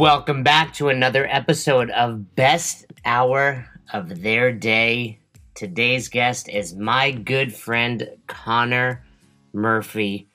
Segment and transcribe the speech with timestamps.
[0.00, 5.18] Welcome back to another episode of Best Hour of Their Day.
[5.54, 9.04] Today's guest is my good friend Connor
[9.52, 10.26] Murphy.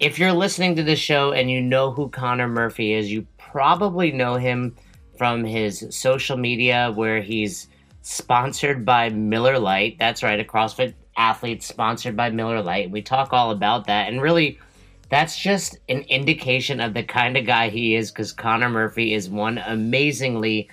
[0.00, 4.10] If you're listening to the show and you know who Connor Murphy is, you probably
[4.10, 4.74] know him
[5.16, 7.68] from his social media where he's
[8.02, 10.00] sponsored by Miller Lite.
[10.00, 12.90] That's right, a CrossFit athlete sponsored by Miller Lite.
[12.90, 14.08] We talk all about that.
[14.08, 14.58] And really,
[15.10, 19.28] that's just an indication of the kind of guy he is because Connor Murphy is
[19.28, 20.68] one amazingly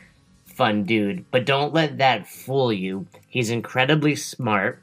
[0.45, 1.25] fun dude.
[1.31, 3.07] But don't let that fool you.
[3.27, 4.81] He's incredibly smart,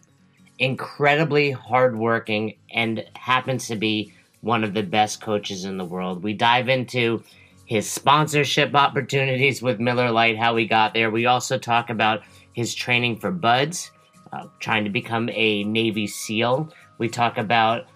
[0.58, 6.22] incredibly hardworking, and happens to be one of the best coaches in the world.
[6.22, 7.22] We dive into
[7.64, 11.10] his sponsorship opportunities with Miller Lite, how he got there.
[11.10, 13.90] We also talk about his training for BUD/S,
[14.32, 16.72] uh, trying to become a Navy SEAL.
[16.98, 17.86] We talk about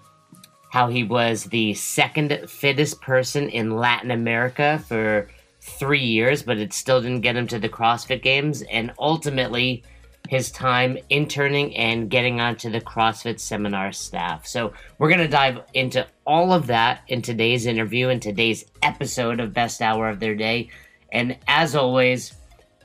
[0.71, 5.29] how he was the second fittest person in Latin America for
[5.61, 9.83] three years, but it still didn't get him to the CrossFit Games, and ultimately
[10.29, 14.47] his time interning and getting onto the CrossFit seminar staff.
[14.47, 19.41] So, we're going to dive into all of that in today's interview, in today's episode
[19.41, 20.69] of Best Hour of Their Day.
[21.13, 22.35] And as always,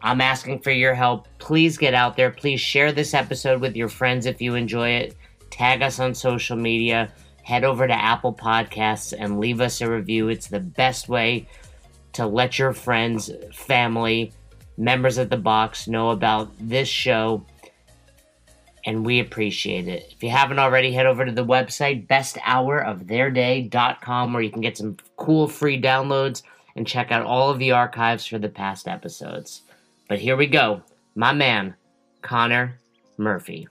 [0.01, 1.27] I'm asking for your help.
[1.39, 2.31] Please get out there.
[2.31, 5.15] Please share this episode with your friends if you enjoy it.
[5.49, 7.11] Tag us on social media
[7.43, 10.29] head over to Apple Podcasts and leave us a review.
[10.29, 11.47] It's the best way
[12.13, 14.33] to let your friends, family,
[14.77, 17.45] members of the box know about this show.
[18.85, 20.07] And we appreciate it.
[20.11, 24.97] If you haven't already, head over to the website, besthouroftheirday.com, where you can get some
[25.15, 26.43] cool free downloads
[26.75, 29.61] and check out all of the archives for the past episodes.
[30.09, 30.81] But here we go.
[31.15, 31.75] My man,
[32.21, 32.79] Connor
[33.17, 33.67] Murphy.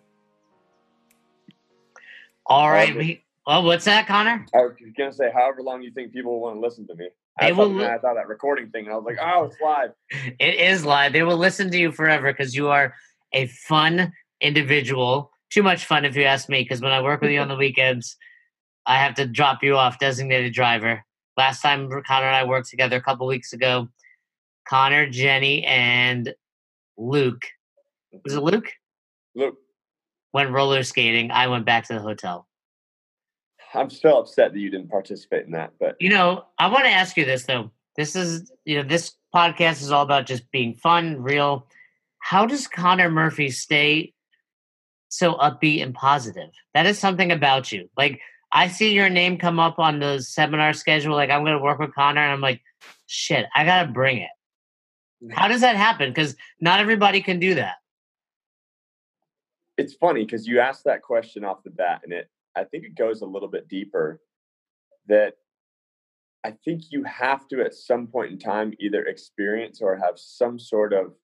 [2.46, 4.46] All right, we, Oh, what's that, Connor?
[4.54, 7.08] I was gonna say, however long you think people want to listen to me.
[7.38, 9.90] I, they will, I thought that recording thing, and I was like, oh, it's live.
[10.38, 11.12] It is live.
[11.12, 12.94] They will listen to you forever because you are
[13.32, 15.30] a fun individual.
[15.50, 16.62] Too much fun, if you ask me.
[16.62, 18.16] Because when I work with you on the weekends,
[18.86, 21.04] I have to drop you off, designated driver.
[21.36, 23.88] Last time Connor and I worked together a couple weeks ago,
[24.68, 26.34] Connor, Jenny, and
[26.98, 27.42] Luke.
[28.24, 28.46] Was it mm-hmm.
[28.46, 28.72] Luke?
[29.34, 29.56] Luke.
[30.34, 31.30] Went roller skating.
[31.30, 32.46] I went back to the hotel.
[33.74, 35.72] I'm still upset that you didn't participate in that.
[35.78, 37.70] But you know, I want to ask you this though.
[37.96, 41.66] This is you know, this podcast is all about just being fun, real.
[42.18, 44.14] How does Connor Murphy stay
[45.08, 46.50] so upbeat and positive?
[46.74, 47.88] That is something about you.
[47.96, 48.20] Like
[48.52, 51.14] I see your name come up on the seminar schedule.
[51.14, 52.60] Like I'm going to work with Connor, and I'm like,
[53.06, 55.32] shit, I got to bring it.
[55.32, 56.10] How does that happen?
[56.10, 57.76] Because not everybody can do that.
[59.78, 62.96] It's funny because you asked that question off the bat, and it I think it
[62.96, 64.20] goes a little bit deeper
[65.08, 65.34] that
[66.44, 70.58] I think you have to at some point in time either experience or have some
[70.58, 71.14] sort of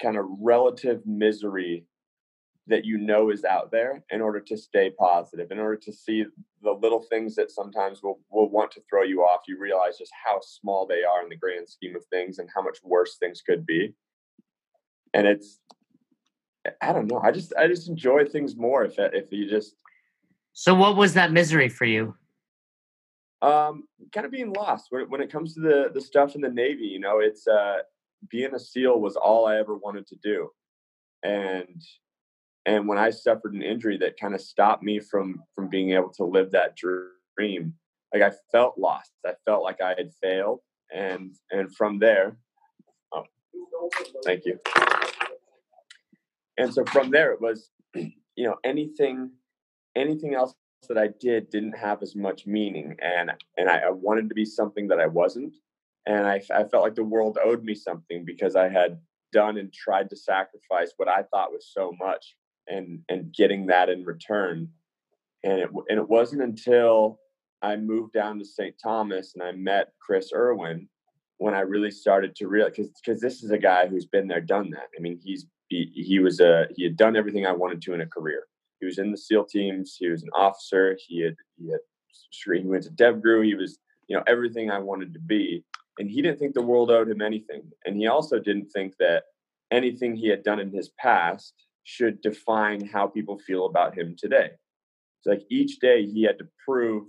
[0.00, 1.86] kind of relative misery
[2.66, 6.24] that you know is out there in order to stay positive, in order to see
[6.62, 9.40] the little things that sometimes will, will want to throw you off.
[9.48, 12.62] You realize just how small they are in the grand scheme of things and how
[12.62, 13.94] much worse things could be.
[15.14, 15.60] And it's,
[16.82, 17.20] I don't know.
[17.24, 19.74] I just, I just enjoy things more if, if you just
[20.60, 22.16] so, what was that misery for you?
[23.42, 26.50] Um, kind of being lost when, when it comes to the the stuff in the
[26.50, 26.86] Navy.
[26.86, 27.76] You know, it's uh,
[28.28, 30.50] being a SEAL was all I ever wanted to do,
[31.22, 31.80] and
[32.66, 36.10] and when I suffered an injury that kind of stopped me from from being able
[36.14, 37.74] to live that dream,
[38.12, 39.12] like I felt lost.
[39.24, 40.58] I felt like I had failed,
[40.92, 42.36] and and from there,
[43.12, 43.22] oh,
[44.24, 44.58] thank you.
[46.58, 49.30] And so from there, it was, you know, anything
[49.96, 50.54] anything else
[50.88, 54.44] that I did didn't have as much meaning, and and I, I wanted to be
[54.44, 55.54] something that I wasn't,
[56.06, 59.00] and I, I felt like the world owed me something because I had
[59.32, 62.36] done and tried to sacrifice what I thought was so much,
[62.68, 64.68] and and getting that in return,
[65.42, 67.18] and it and it wasn't until
[67.62, 68.74] I moved down to St.
[68.82, 70.88] Thomas and I met Chris Irwin
[71.38, 74.40] when I really started to realize because because this is a guy who's been there,
[74.40, 74.88] done that.
[74.96, 78.00] I mean, he's he, he was a he had done everything I wanted to in
[78.00, 78.44] a career.
[78.80, 79.96] He was in the SEAL teams.
[79.98, 80.96] He was an officer.
[81.06, 81.80] He had he had
[82.32, 83.44] he went to DevGru.
[83.44, 83.78] He was
[84.08, 85.64] you know everything I wanted to be,
[85.98, 87.62] and he didn't think the world owed him anything.
[87.84, 89.24] And he also didn't think that
[89.70, 91.54] anything he had done in his past
[91.84, 94.50] should define how people feel about him today.
[95.18, 97.06] It's like each day he had to prove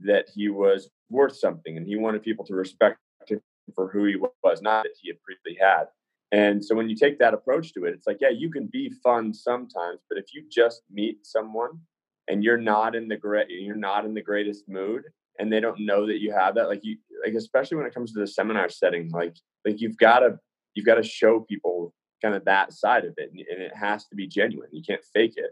[0.00, 3.40] that he was worth something, and he wanted people to respect him
[3.74, 5.84] for who he was, not that he had previously had.
[6.30, 8.90] And so when you take that approach to it, it's like, yeah, you can be
[9.02, 11.80] fun sometimes, but if you just meet someone
[12.28, 15.04] and you're not in the great, you're not in the greatest mood,
[15.38, 18.12] and they don't know that you have that like you like especially when it comes
[18.12, 20.38] to the seminar setting like like you've got to
[20.74, 24.04] you've got to show people kind of that side of it and, and, it has
[24.06, 24.68] to be genuine.
[24.72, 25.50] You can't fake it.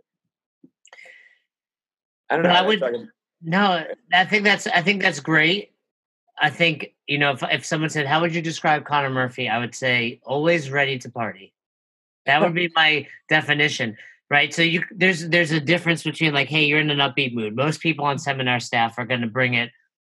[2.29, 2.82] I don't know I would,
[3.43, 3.94] no eh.
[4.12, 5.72] i think that's i think that's great
[6.41, 9.49] i think you know if, if someone said how would you describe connor murphy?
[9.49, 11.53] I would say always ready to party.
[12.27, 13.97] That would be my definition
[14.31, 14.53] right?
[14.53, 17.56] So you there's there's a difference between like hey you're in an upbeat mood.
[17.56, 19.71] Most people on seminar staff are going to bring it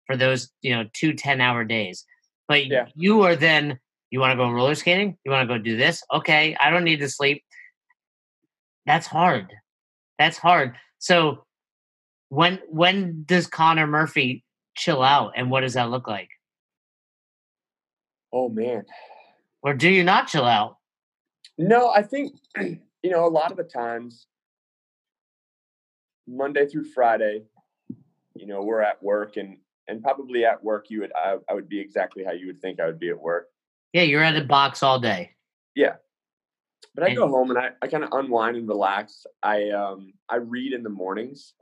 [0.06, 2.06] for those you know two 10 hour days.
[2.48, 2.88] But yeah.
[2.96, 3.80] you are then
[4.10, 5.18] you want to go roller skating?
[5.26, 6.04] You want to go do this?
[6.14, 7.44] Okay i don't need to sleep.
[8.86, 9.52] That's hard.
[10.18, 10.76] That's hard.
[11.00, 11.46] So
[12.30, 14.44] when when does connor murphy
[14.78, 16.30] chill out and what does that look like
[18.32, 18.86] oh man
[19.64, 20.78] or do you not chill out
[21.58, 22.34] no i think
[23.04, 24.28] you know, a lot of the times,
[26.28, 27.44] Monday through Friday,
[28.36, 29.58] you know, we're at work and
[29.88, 32.80] and probably at work you would I, I would be exactly how you would think
[32.80, 33.48] I would be at work.
[33.94, 35.32] Yeah, you're at a box all day.
[35.74, 35.96] Yeah.
[36.94, 39.26] But I and, go home and I, I kind of unwind and relax.
[39.42, 41.54] I um I read in the mornings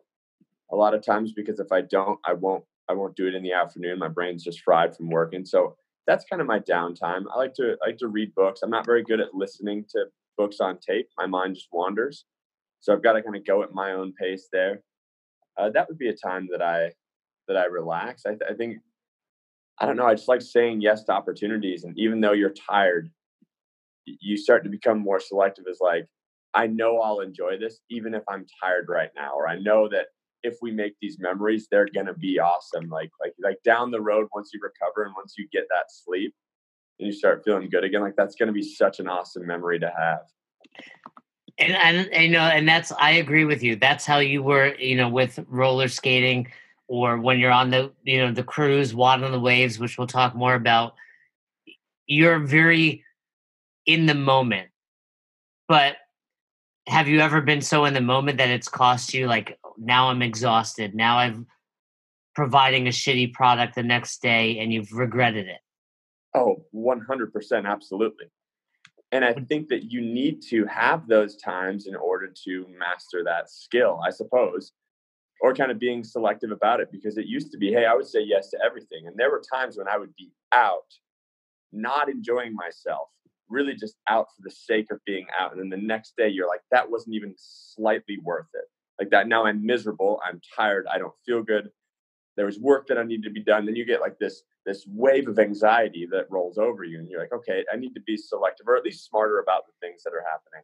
[0.71, 3.43] a lot of times because if I don't, I won't I won't do it in
[3.43, 3.99] the afternoon.
[3.99, 5.45] My brain's just fried from working.
[5.45, 5.75] So
[6.07, 7.23] that's kind of my downtime.
[7.33, 8.61] I like to I like to read books.
[8.61, 10.05] I'm not very good at listening to
[10.37, 12.25] books on tape, my mind just wanders.
[12.81, 14.81] So I've got to kind of go at my own pace there.
[15.57, 16.91] Uh, that would be a time that I
[17.47, 18.23] that I relax.
[18.25, 18.77] I, th- I think
[19.79, 20.05] I don't know.
[20.05, 23.09] I just like saying yes to opportunities, and even though you're tired,
[24.05, 25.65] you start to become more selective.
[25.69, 26.07] As like,
[26.53, 30.07] I know I'll enjoy this, even if I'm tired right now, or I know that
[30.45, 32.87] if we make these memories, they're gonna be awesome.
[32.87, 36.33] Like like like down the road, once you recover and once you get that sleep,
[36.99, 39.91] and you start feeling good again, like that's to be such an awesome memory to
[39.97, 40.21] have.
[41.57, 43.75] And, and, you know, and that's I agree with you.
[43.75, 46.51] That's how you were, you know, with roller skating,
[46.87, 50.07] or when you're on the, you know, the cruise, water on the waves, which we'll
[50.07, 50.95] talk more about.
[52.07, 53.03] You're very
[53.85, 54.69] in the moment,
[55.67, 55.97] but
[56.87, 60.21] have you ever been so in the moment that it's cost you like now I'm
[60.21, 61.47] exhausted, now I'm
[62.35, 65.59] providing a shitty product the next day, and you've regretted it?
[66.35, 67.65] Oh, 100%.
[67.65, 68.25] Absolutely.
[69.11, 73.49] And I think that you need to have those times in order to master that
[73.49, 74.73] skill, I suppose,
[75.41, 78.07] or kind of being selective about it because it used to be, hey, I would
[78.07, 79.07] say yes to everything.
[79.07, 80.91] And there were times when I would be out,
[81.71, 83.07] not enjoying myself,
[83.47, 85.53] really just out for the sake of being out.
[85.53, 88.65] And then the next day, you're like, that wasn't even slightly worth it.
[88.99, 90.21] Like that, now I'm miserable.
[90.25, 90.85] I'm tired.
[90.91, 91.69] I don't feel good.
[92.37, 93.65] There was work that I needed to be done.
[93.65, 97.19] Then you get like this this wave of anxiety that rolls over you and you're
[97.19, 100.11] like okay i need to be selective or at least smarter about the things that
[100.13, 100.63] are happening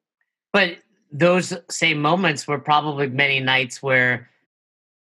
[0.52, 0.78] but
[1.12, 4.30] those same moments were probably many nights where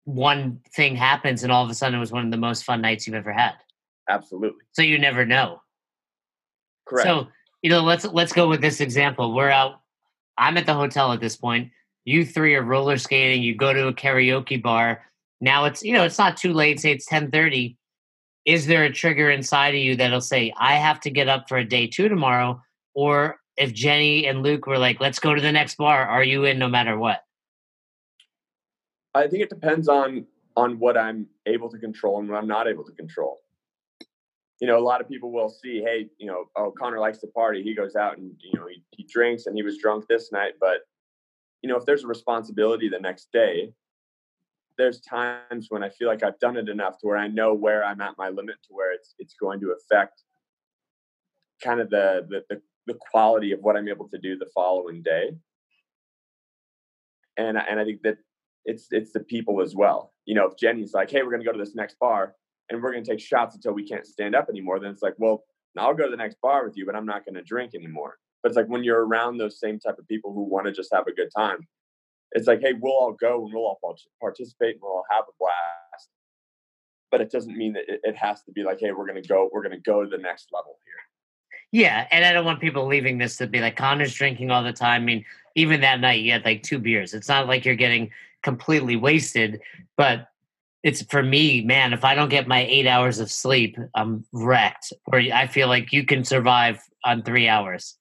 [0.04, 2.80] one thing happens and all of a sudden it was one of the most fun
[2.80, 3.54] nights you've ever had
[4.08, 5.60] absolutely so you never know
[6.86, 7.28] correct so
[7.62, 9.80] you know let's let's go with this example we're out
[10.38, 11.70] i'm at the hotel at this point
[12.08, 15.04] you three are roller skating you go to a karaoke bar
[15.40, 17.76] now it's you know it's not too late say it's 1030
[18.48, 21.58] is there a trigger inside of you that'll say, I have to get up for
[21.58, 22.62] a day two tomorrow?
[22.94, 26.46] Or if Jenny and Luke were like, let's go to the next bar, are you
[26.46, 27.20] in no matter what?
[29.14, 30.24] I think it depends on
[30.56, 33.38] on what I'm able to control and what I'm not able to control.
[34.62, 37.26] You know, a lot of people will see, hey, you know, oh, Connor likes to
[37.28, 37.62] party.
[37.62, 40.54] He goes out and you know he, he drinks and he was drunk this night.
[40.58, 40.86] But
[41.62, 43.72] you know, if there's a responsibility the next day,
[44.76, 47.84] there's times when I feel like I've done it enough to where I know where
[47.84, 50.22] I'm at my limit to where it's it's going to affect
[51.62, 55.02] kind of the the, the, the quality of what I'm able to do the following
[55.02, 55.32] day.
[57.36, 58.18] And and I think that
[58.64, 60.12] it's it's the people as well.
[60.26, 62.34] You know, if Jenny's like, "Hey, we're going to go to this next bar
[62.70, 65.14] and we're going to take shots until we can't stand up anymore," then it's like,
[65.18, 65.42] "Well,
[65.76, 68.16] I'll go to the next bar with you, but I'm not going to drink anymore."
[68.48, 70.88] But it's like when you're around those same type of people who want to just
[70.94, 71.68] have a good time,
[72.32, 73.78] it's like, hey, we'll all go and we'll all
[74.22, 76.08] participate and we'll all have a blast.
[77.10, 79.50] But it doesn't mean that it, it has to be like, hey, we're gonna go,
[79.52, 81.82] we're gonna go to the next level here.
[81.82, 84.72] Yeah, and I don't want people leaving this to be like Connor's drinking all the
[84.72, 85.02] time.
[85.02, 87.12] I mean, even that night you had like two beers.
[87.12, 88.10] It's not like you're getting
[88.42, 89.60] completely wasted,
[89.98, 90.28] but
[90.82, 91.92] it's for me, man.
[91.92, 94.94] If I don't get my eight hours of sleep, I'm wrecked.
[95.12, 97.97] Or I feel like you can survive on three hours.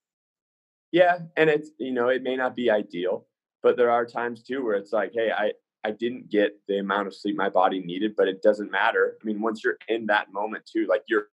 [0.97, 3.27] Yeah, and it's you know it may not be ideal,
[3.61, 5.51] but there are times too where it's like, hey, I
[5.83, 9.15] I didn't get the amount of sleep my body needed, but it doesn't matter.
[9.21, 11.27] I mean, once you're in that moment too, like you're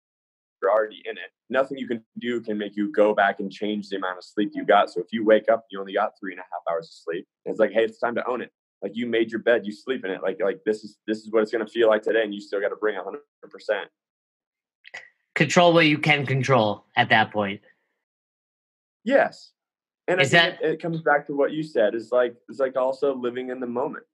[0.59, 1.29] you're already in it.
[1.51, 4.49] Nothing you can do can make you go back and change the amount of sleep
[4.55, 4.89] you got.
[4.89, 7.27] So if you wake up, you only got three and a half hours of sleep.
[7.45, 8.51] It's like, hey, it's time to own it.
[8.81, 10.23] like you made your bed, you sleep in it.
[10.23, 12.59] Like like this is this is what it's gonna feel like today, and you still
[12.59, 13.89] got to bring hundred percent.
[15.35, 17.61] Control what you can control at that point.
[19.03, 19.51] Yes,
[20.07, 21.95] and is I that it, it, comes back to what you said.
[21.95, 24.05] Is like it's like also living in the moment.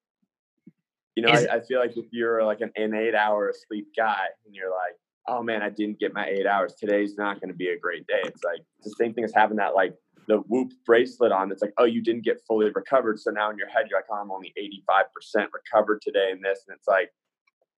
[1.16, 4.26] You know, I, I, feel like if you're like an, an eight hour sleep guy
[4.46, 4.96] and you're like,
[5.28, 6.76] oh man, I didn't get my eight hours.
[6.80, 8.22] Today's not going to be a great day.
[8.24, 9.96] It's like it's the same thing as having that like
[10.28, 11.52] the whoop bracelet on.
[11.52, 13.20] It's like, oh, you didn't get fully recovered.
[13.20, 14.54] So now in your head, you're like, oh, I'm only
[14.88, 16.66] 85% recovered today and this.
[16.68, 17.12] And it's like,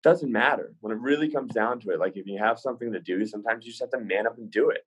[0.02, 2.00] doesn't matter when it really comes down to it.
[2.00, 4.50] Like if you have something to do, sometimes you just have to man up and
[4.50, 4.84] do it.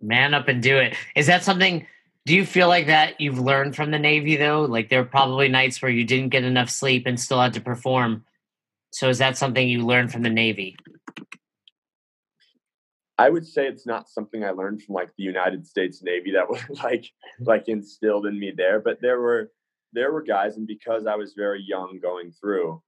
[0.00, 0.94] Man up and do it.
[1.14, 1.86] Is that something?
[2.26, 4.62] Do you feel like that you've learned from the Navy though?
[4.62, 7.60] Like there are probably nights where you didn't get enough sleep and still had to
[7.60, 8.24] perform.
[8.90, 10.76] So is that something you learned from the Navy?
[13.18, 16.48] I would say it's not something I learned from like the United States Navy that
[16.50, 17.06] was like
[17.40, 19.50] like instilled in me there, but there were
[19.92, 22.82] there were guys, and because I was very young going through,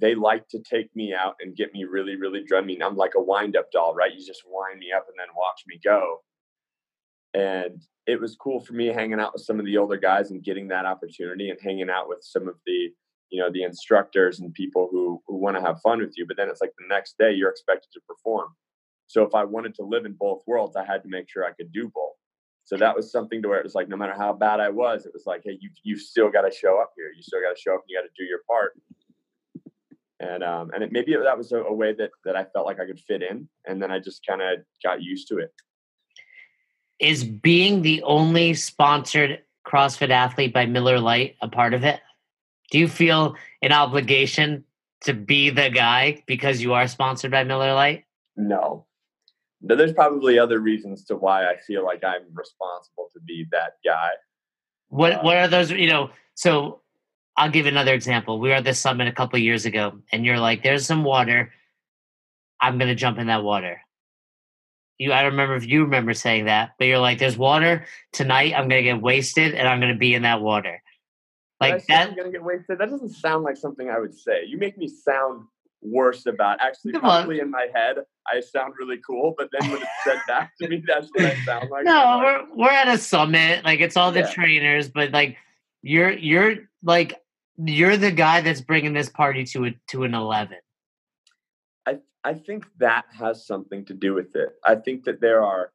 [0.00, 2.82] they like to take me out and get me really, really drumming.
[2.82, 4.12] I'm like a wind up doll, right?
[4.12, 6.22] You just wind me up and then watch me go.
[7.34, 10.42] And it was cool for me hanging out with some of the older guys and
[10.42, 12.90] getting that opportunity and hanging out with some of the,
[13.30, 16.26] you know, the instructors and people who who want to have fun with you.
[16.26, 18.48] But then it's like the next day you're expected to perform.
[19.06, 21.52] So if I wanted to live in both worlds, I had to make sure I
[21.52, 22.14] could do both.
[22.64, 25.06] So that was something to where it was like, no matter how bad I was,
[25.06, 27.10] it was like, hey, you you still got to show up here.
[27.16, 27.82] You still got to show up.
[27.88, 28.78] You got to do your part.
[30.20, 32.80] And um, and it, maybe that was a, a way that that I felt like
[32.80, 35.52] I could fit in, and then I just kind of got used to it.
[36.98, 42.00] Is being the only sponsored CrossFit athlete by Miller Lite a part of it?
[42.70, 44.64] Do you feel an obligation
[45.02, 48.04] to be the guy because you are sponsored by Miller Lite?
[48.36, 48.86] No,
[49.60, 54.10] there's probably other reasons to why I feel like I'm responsible to be that guy.
[54.88, 55.70] What um, What are those?
[55.70, 56.80] You know, so
[57.38, 58.40] I'll give another example.
[58.40, 61.52] We were at this summit a couple years ago, and you're like, "There's some water.
[62.60, 63.80] I'm gonna jump in that water."
[64.98, 68.54] You, I don't remember if you remember saying that, but you're like, "There's water tonight.
[68.56, 70.82] I'm gonna get wasted, and I'm gonna be in that water."
[71.60, 72.10] Like that.
[72.10, 72.78] I'm gonna get wasted.
[72.78, 74.44] That doesn't sound like something I would say.
[74.44, 75.44] You make me sound
[75.80, 76.60] worse about.
[76.60, 77.46] Actually, Come probably on.
[77.46, 80.82] in my head, I sound really cool, but then when it's said back to me,
[80.86, 81.84] that's what I sound like.
[81.84, 83.64] No, we're we're at a summit.
[83.64, 84.30] Like it's all the yeah.
[84.30, 85.36] trainers, but like
[85.82, 87.14] you're you're like
[87.58, 90.58] you're the guy that's bringing this party to a to an eleven.
[91.86, 94.50] I I think that has something to do with it.
[94.64, 95.72] I think that there are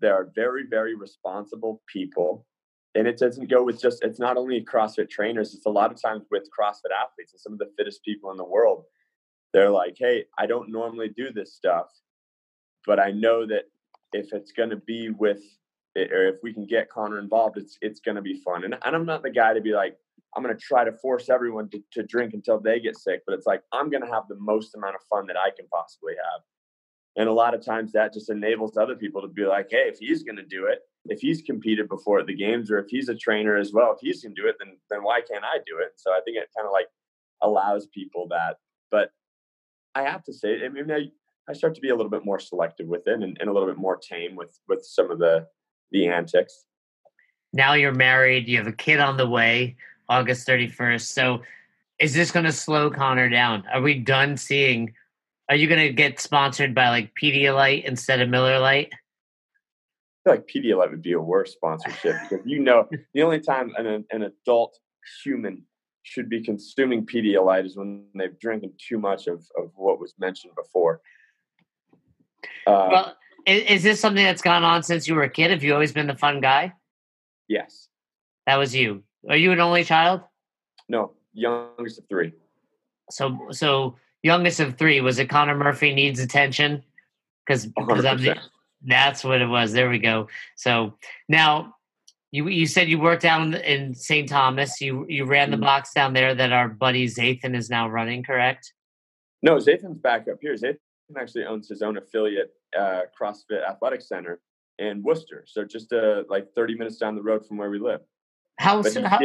[0.00, 2.46] there are very very responsible people
[2.94, 6.00] and it doesn't go with just it's not only crossfit trainers it's a lot of
[6.00, 8.84] times with crossfit athletes and some of the fittest people in the world
[9.52, 11.86] they're like, hey, I don't normally do this stuff,
[12.86, 13.64] but I know that
[14.12, 15.42] if it's going to be with,
[15.96, 18.64] or if we can get Connor involved, it's it's going to be fun.
[18.64, 19.96] And, and I'm not the guy to be like,
[20.36, 23.34] I'm going to try to force everyone to, to drink until they get sick, but
[23.34, 26.14] it's like I'm going to have the most amount of fun that I can possibly
[26.14, 26.42] have.
[27.16, 29.98] And a lot of times that just enables other people to be like, hey, if
[29.98, 33.08] he's going to do it, if he's competed before at the games, or if he's
[33.08, 35.58] a trainer as well, if he's going to do it, then then why can't I
[35.66, 35.92] do it?
[35.96, 36.86] So I think it kind of like
[37.42, 38.58] allows people that.
[38.90, 39.10] But
[39.94, 41.08] I have to say, I mean, I,
[41.48, 43.68] I start to be a little bit more selective with it and, and a little
[43.68, 45.46] bit more tame with with some of the
[45.90, 46.64] the antics.
[47.52, 48.46] Now you're married.
[48.46, 49.76] You have a kid on the way,
[50.10, 51.06] August 31st.
[51.06, 51.42] So,
[51.98, 53.64] is this going to slow Connor down?
[53.72, 54.92] Are we done seeing?
[55.48, 58.92] Are you going to get sponsored by like Pedialyte instead of Miller Lite?
[58.92, 63.72] I feel like Pedialyte would be a worse sponsorship because you know the only time
[63.78, 64.78] an, an adult
[65.22, 65.64] human
[66.02, 70.54] should be consuming Pedialyte is when they've drinking too much of, of what was mentioned
[70.56, 71.00] before.
[72.66, 75.50] Uh, well, is, is, this something that's gone on since you were a kid?
[75.50, 76.72] Have you always been the fun guy?
[77.48, 77.88] Yes.
[78.46, 79.02] That was you.
[79.28, 80.22] Are you an only child?
[80.88, 82.32] No, youngest of three.
[83.10, 86.82] So, so youngest of three was it Connor Murphy needs attention?
[87.46, 87.68] Because
[88.82, 89.72] that's what it was.
[89.72, 90.28] There we go.
[90.56, 90.94] So
[91.28, 91.74] now
[92.32, 94.28] you you said you worked down in St.
[94.28, 94.80] Thomas.
[94.80, 95.64] You you ran the mm-hmm.
[95.64, 98.72] box down there that our buddy Zathan is now running, correct?
[99.42, 100.54] No, Zathan's back up here.
[100.54, 100.76] Zathan
[101.18, 104.40] actually owns his own affiliate, uh, CrossFit Athletic Center
[104.78, 105.44] in Worcester.
[105.46, 108.00] So just uh, like 30 minutes down the road from where we live.
[108.60, 109.20] How, so, how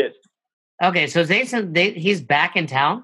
[0.84, 3.04] Okay, so Zathan, they, he's back in town?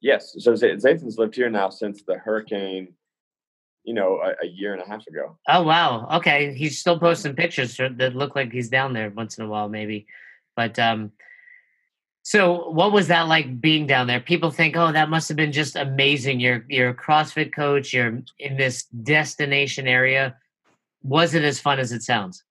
[0.00, 0.34] Yes.
[0.38, 2.94] So Zathan's lived here now since the hurricane
[3.88, 5.38] you know, a, a, year and a half ago.
[5.48, 6.06] Oh wow.
[6.18, 9.70] Okay, he's still posting pictures that look like he's down there once in a while,
[9.70, 10.06] maybe.
[10.56, 11.12] But um,
[12.22, 14.20] so what was that like being down there?
[14.20, 16.38] People think, oh, that must have been just amazing.
[16.38, 17.94] You're you're a CrossFit coach.
[17.94, 20.36] You're in this destination area.
[21.02, 22.44] Was it as fun as it sounds?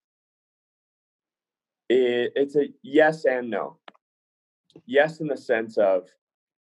[1.89, 3.77] It, it's a yes and no.
[4.85, 6.03] yes, in the sense of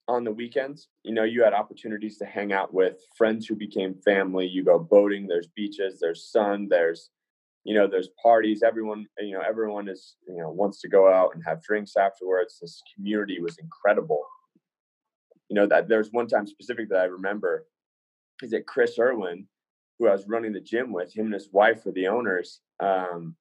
[0.08, 3.94] on the weekends, you know, you had opportunities to hang out with friends who became
[3.94, 4.46] family.
[4.46, 7.10] You go boating, there's beaches, there's sun, there's,
[7.64, 8.62] you know, there's parties.
[8.64, 12.58] Everyone, you know, everyone is, you know, wants to go out and have drinks afterwards.
[12.60, 14.22] This community was incredible.
[15.48, 17.66] You know, that there's one time specific that I remember
[18.42, 19.46] is that Chris Irwin,
[19.98, 22.60] who I was running the gym with, him and his wife were the owners.
[22.80, 23.36] Um,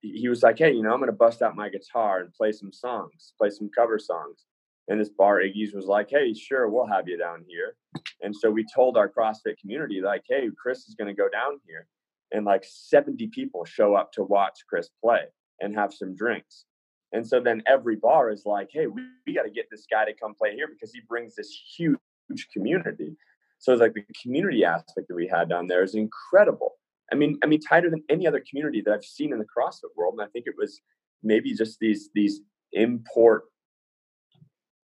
[0.00, 2.72] he was like, Hey, you know, I'm to bust out my guitar and play some
[2.72, 4.44] songs, play some cover songs
[4.90, 7.76] and this bar Iggy's was like, "Hey, sure, we'll have you down here."
[8.22, 11.86] And so we told our CrossFit community, like, "Hey, Chris is to go down here,"
[12.32, 15.26] and like 70 people show up to watch Chris play
[15.60, 16.66] and have some drinks.
[17.12, 20.04] And so then every bar is like, "Hey, we, we got to get this guy
[20.04, 23.16] to come play here because he brings this huge, huge community."
[23.58, 26.79] So it's like the community aspect that we had down there is incredible.
[27.12, 29.96] I mean, I mean, tighter than any other community that I've seen in the CrossFit
[29.96, 30.14] world.
[30.14, 30.80] And I think it was
[31.22, 32.40] maybe just these these
[32.72, 33.44] import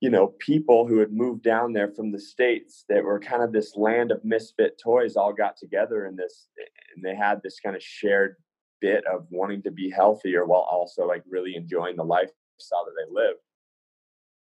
[0.00, 3.52] you know, people who had moved down there from the states that were kind of
[3.52, 6.48] this land of misfit toys all got together in this,
[6.94, 8.36] and they had this kind of shared
[8.80, 13.10] bit of wanting to be healthier while also like really enjoying the lifestyle that they
[13.10, 13.36] live.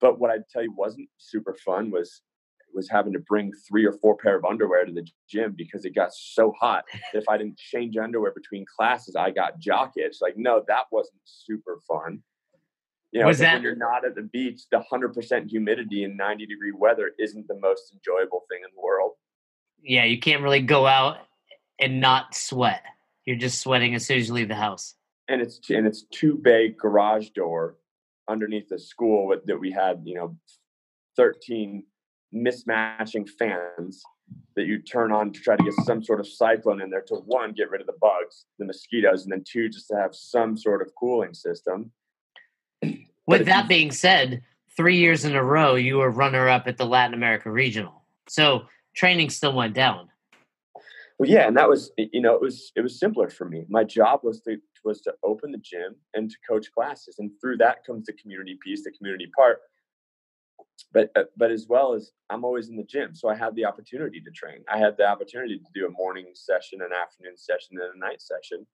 [0.01, 2.21] But what I'd tell you wasn't super fun was
[2.75, 5.95] was having to bring three or four pair of underwear to the gym because it
[5.95, 6.85] got so hot.
[7.15, 10.17] if I didn't change underwear between classes, I got jock itch.
[10.21, 12.23] Like, no, that wasn't super fun.
[13.13, 16.47] You know, was that, when you're not at the beach, the 100% humidity and 90
[16.47, 19.13] degree weather isn't the most enjoyable thing in the world.
[19.83, 21.19] Yeah, you can't really go out
[21.81, 22.83] and not sweat.
[23.25, 24.95] You're just sweating as soon as you leave the house.
[25.29, 27.77] And it's and it's two bay garage door
[28.29, 30.37] underneath the school with, that we had, you know,
[31.17, 31.83] 13
[32.35, 34.03] mismatching fans
[34.57, 37.15] that you turn on to try to get some sort of cyclone in there to
[37.15, 40.57] one get rid of the bugs, the mosquitoes, and then two just to have some
[40.57, 41.91] sort of cooling system.
[43.27, 44.43] With that being said,
[44.77, 48.03] three years in a row, you were runner up at the Latin America Regional.
[48.29, 48.63] So
[48.95, 50.09] training still went down.
[51.19, 53.65] Well, yeah, and that was you know it was it was simpler for me.
[53.69, 57.57] My job was to was to open the gym and to coach classes, and through
[57.57, 59.61] that comes the community piece, the community part.
[60.93, 63.65] But uh, but as well as I'm always in the gym, so I had the
[63.65, 64.65] opportunity to train.
[64.73, 68.23] I had the opportunity to do a morning session, an afternoon session, and a night
[68.23, 68.67] session,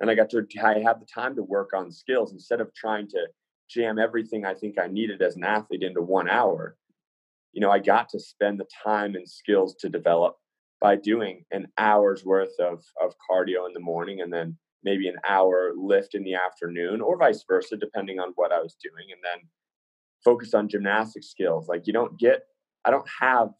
[0.00, 3.08] and I got to I had the time to work on skills instead of trying
[3.08, 3.26] to
[3.68, 6.76] jam everything I think I needed as an athlete into one hour,
[7.52, 10.36] you know, I got to spend the time and skills to develop
[10.80, 15.16] by doing an hour's worth of, of cardio in the morning and then maybe an
[15.26, 19.06] hour lift in the afternoon or vice versa, depending on what I was doing.
[19.10, 19.48] And then
[20.24, 21.68] focus on gymnastic skills.
[21.68, 22.44] Like you don't get,
[22.84, 23.50] I don't have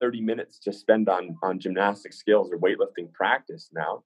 [0.00, 4.02] 30 minutes to spend on, on gymnastic skills or weightlifting practice now.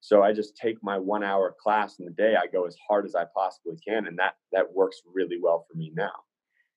[0.00, 2.36] So I just take my one hour class in the day.
[2.36, 5.76] I go as hard as I possibly can, and that that works really well for
[5.76, 6.12] me now.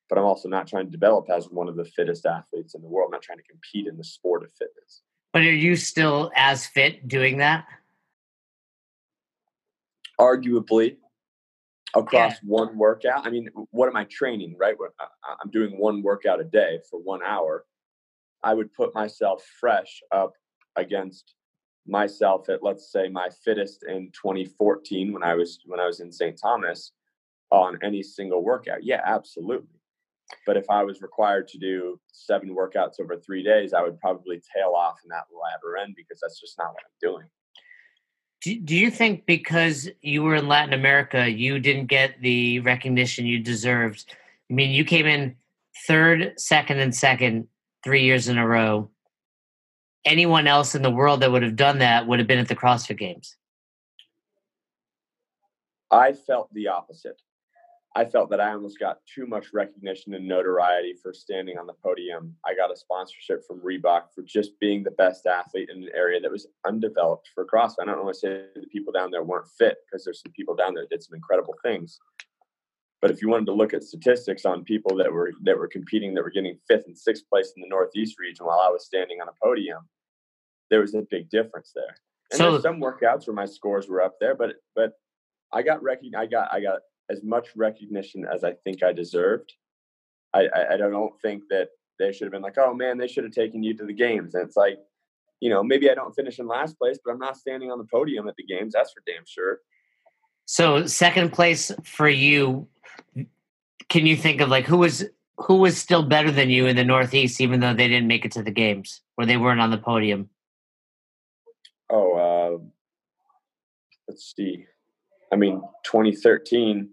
[0.09, 2.87] But I'm also not trying to develop as one of the fittest athletes in the
[2.87, 3.07] world.
[3.07, 5.03] I'm not trying to compete in the sport of fitness.
[5.33, 7.65] But are you still as fit doing that?
[10.19, 10.97] Arguably,
[11.95, 12.37] across yeah.
[12.43, 13.25] one workout.
[13.25, 14.55] I mean, what am I training?
[14.59, 14.75] Right,
[15.43, 17.65] I'm doing one workout a day for one hour.
[18.43, 20.33] I would put myself fresh up
[20.75, 21.35] against
[21.87, 26.11] myself at let's say my fittest in 2014 when I was when I was in
[26.11, 26.39] St.
[26.41, 26.91] Thomas
[27.51, 28.83] on any single workout.
[28.83, 29.67] Yeah, absolutely.
[30.45, 34.41] But if I was required to do seven workouts over three days, I would probably
[34.55, 37.27] tail off in that latter end because that's just not what I'm doing.
[38.41, 43.25] Do, do you think because you were in Latin America, you didn't get the recognition
[43.25, 44.05] you deserved?
[44.49, 45.35] I mean, you came in
[45.87, 47.47] third, second, and second
[47.83, 48.89] three years in a row
[50.05, 52.55] anyone else in the world that would have done that would have been at the
[52.55, 53.35] CrossFit Games?
[55.89, 57.21] I felt the opposite.
[57.93, 61.73] I felt that I almost got too much recognition and notoriety for standing on the
[61.73, 62.33] podium.
[62.45, 66.21] I got a sponsorship from Reebok for just being the best athlete in an area
[66.21, 67.81] that was undeveloped for CrossFit.
[67.81, 70.55] I don't want to say the people down there weren't fit because there's some people
[70.55, 71.99] down there that did some incredible things.
[73.01, 76.13] But if you wanted to look at statistics on people that were that were competing
[76.13, 79.19] that were getting fifth and sixth place in the Northeast region while I was standing
[79.19, 79.89] on a podium,
[80.69, 81.97] there was a big difference there.
[82.31, 84.93] And so, there's some workouts where my scores were up there, but but
[85.51, 89.53] I got recogn- I got I got as much recognition as I think I deserved.
[90.33, 91.69] I, I, I don't think that
[91.99, 94.33] they should have been like, oh man, they should have taken you to the games.
[94.33, 94.79] And it's like,
[95.41, 97.83] you know, maybe I don't finish in last place, but I'm not standing on the
[97.83, 98.73] podium at the games.
[98.73, 99.59] That's for damn sure.
[100.45, 102.67] So second place for you,
[103.89, 105.05] can you think of like who was
[105.37, 108.31] who was still better than you in the Northeast, even though they didn't make it
[108.33, 110.29] to the games or they weren't on the podium?
[111.89, 112.63] Oh, uh,
[114.07, 114.65] let's see.
[115.31, 116.89] I mean, 2013,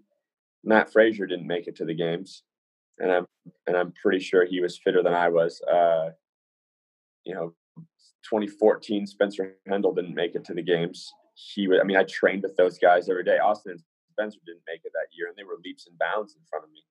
[0.63, 2.43] Mat Fraser didn't make it to the games,
[2.97, 3.25] and I'm
[3.67, 5.61] and I'm pretty sure he was fitter than I was.
[5.61, 6.09] Uh,
[7.25, 7.53] you know,
[8.29, 11.11] 2014 Spencer Hendel didn't make it to the games.
[11.35, 11.79] He was.
[11.81, 13.37] I mean, I trained with those guys every day.
[13.37, 16.41] Austin and Spencer didn't make it that year, and they were leaps and bounds in
[16.49, 16.83] front of me.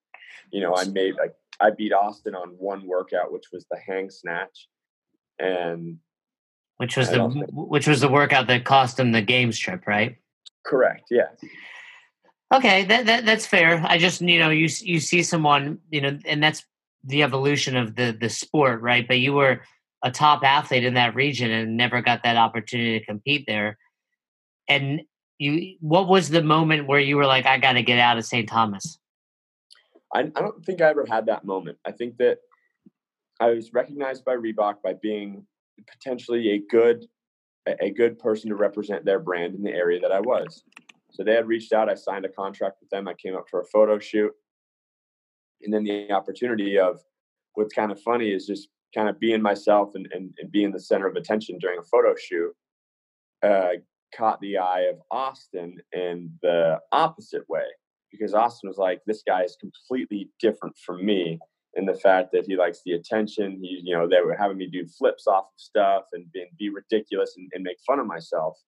[0.50, 4.10] You know, I made like I beat Austin on one workout, which was the hang
[4.10, 4.68] snatch,
[5.38, 5.98] and
[6.78, 10.16] which was the which was the workout that cost him the games trip, right?
[10.64, 11.08] Correct.
[11.10, 11.28] Yeah.
[12.52, 13.84] Okay, that, that that's fair.
[13.86, 16.64] I just you know you you see someone you know, and that's
[17.04, 19.06] the evolution of the the sport, right?
[19.06, 19.60] But you were
[20.02, 23.76] a top athlete in that region and never got that opportunity to compete there.
[24.68, 25.02] And
[25.38, 28.24] you, what was the moment where you were like, I got to get out of
[28.24, 28.48] St.
[28.48, 28.98] Thomas?
[30.14, 31.78] I, I don't think I ever had that moment.
[31.84, 32.38] I think that
[33.40, 35.46] I was recognized by Reebok by being
[35.86, 37.06] potentially a good
[37.80, 40.62] a good person to represent their brand in the area that I was.
[41.10, 41.88] So they had reached out.
[41.88, 43.08] I signed a contract with them.
[43.08, 44.32] I came up for a photo shoot,
[45.62, 47.00] and then the opportunity of
[47.54, 50.80] what's kind of funny is just kind of being myself and, and, and being the
[50.80, 52.52] center of attention during a photo shoot
[53.42, 53.70] uh,
[54.16, 57.66] caught the eye of Austin in the opposite way
[58.10, 61.38] because Austin was like, this guy is completely different from me
[61.74, 63.58] in the fact that he likes the attention.
[63.60, 66.70] He, you know, they were having me do flips off of stuff and be, be
[66.70, 68.58] ridiculous and, and, make fun of myself.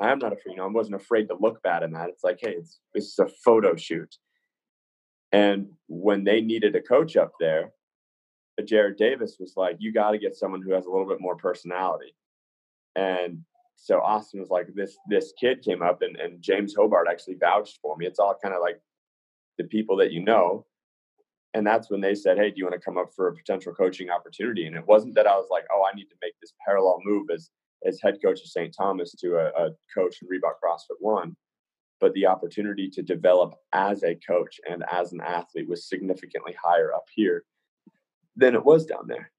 [0.00, 2.08] I'm not afraid, you know, I wasn't afraid to look bad in that.
[2.08, 4.16] It's like, hey, it's this is a photo shoot.
[5.32, 7.72] And when they needed a coach up there,
[8.60, 11.20] uh, Jared Davis was like, you got to get someone who has a little bit
[11.20, 12.14] more personality.
[12.96, 13.44] And
[13.76, 17.78] so Austin was like, this this kid came up, and, and James Hobart actually vouched
[17.80, 18.06] for me.
[18.06, 18.80] It's all kind of like
[19.58, 20.66] the people that you know.
[21.54, 23.74] And that's when they said, Hey, do you want to come up for a potential
[23.74, 24.66] coaching opportunity?
[24.66, 27.28] And it wasn't that I was like, Oh, I need to make this parallel move
[27.32, 27.50] as
[27.86, 28.74] as head coach of St.
[28.76, 31.36] Thomas to a, a coach in Reebok CrossFit One,
[32.00, 36.92] but the opportunity to develop as a coach and as an athlete was significantly higher
[36.92, 37.44] up here
[38.36, 39.30] than it was down there.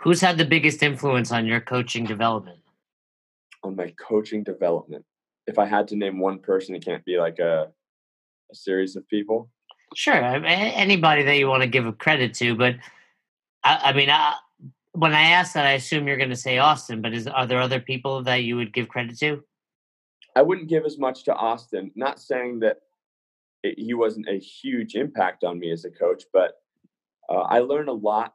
[0.00, 2.60] Who's had the biggest influence on your coaching development?
[3.64, 5.04] On my coaching development,
[5.46, 7.68] if I had to name one person, it can't be like a
[8.50, 9.50] a series of people.
[9.94, 12.76] Sure, anybody that you want to give a credit to, but
[13.64, 14.34] I, I mean, I,
[14.98, 17.00] when I ask that, I assume you're going to say Austin.
[17.00, 19.42] But is are there other people that you would give credit to?
[20.34, 21.92] I wouldn't give as much to Austin.
[21.94, 22.78] Not saying that
[23.62, 26.54] it, he wasn't a huge impact on me as a coach, but
[27.28, 28.34] uh, I learned a lot.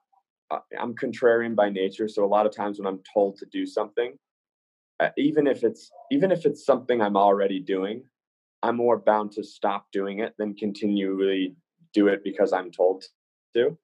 [0.52, 3.65] Uh, I'm contrarian by nature, so a lot of times when I'm told to do
[3.65, 4.17] something,
[4.99, 8.04] uh, even if it's even if it's something I'm already doing,
[8.62, 11.56] I'm more bound to stop doing it than continually
[11.93, 13.04] do it because I'm told
[13.56, 13.78] to.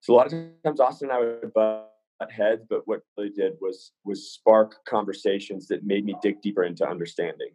[0.00, 0.32] So a lot of
[0.64, 1.92] times, Austin and I would butt
[2.30, 6.88] heads, but what really did was was spark conversations that made me dig deeper into
[6.88, 7.50] understanding,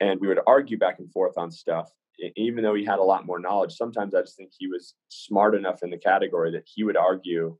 [0.00, 1.90] and we would argue back and forth on stuff
[2.36, 5.54] even though he had a lot more knowledge, sometimes I just think he was smart
[5.54, 7.56] enough in the category that he would argue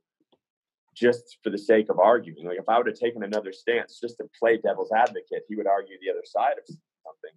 [0.95, 2.47] just for the sake of arguing.
[2.47, 5.67] Like if I would have taken another stance just to play devil's advocate, he would
[5.67, 7.35] argue the other side of something.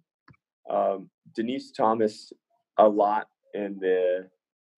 [0.69, 2.31] Um, Denise Thomas,
[2.77, 4.29] a lot in the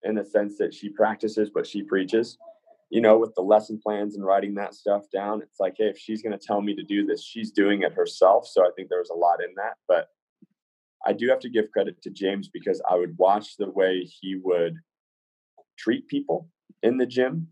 [0.04, 2.38] in the sense that she practices what she preaches.
[2.90, 5.98] You know, with the lesson plans and writing that stuff down, it's like, hey, if
[5.98, 8.46] she's going to tell me to do this, she's doing it herself.
[8.46, 9.76] So I think there was a lot in that.
[9.88, 10.08] But
[11.04, 14.36] I do have to give credit to James because I would watch the way he
[14.36, 14.76] would
[15.78, 16.48] treat people
[16.82, 17.48] in the gym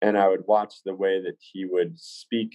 [0.00, 2.54] and I would watch the way that he would speak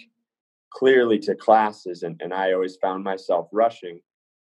[0.71, 4.01] clearly to classes and, and I always found myself rushing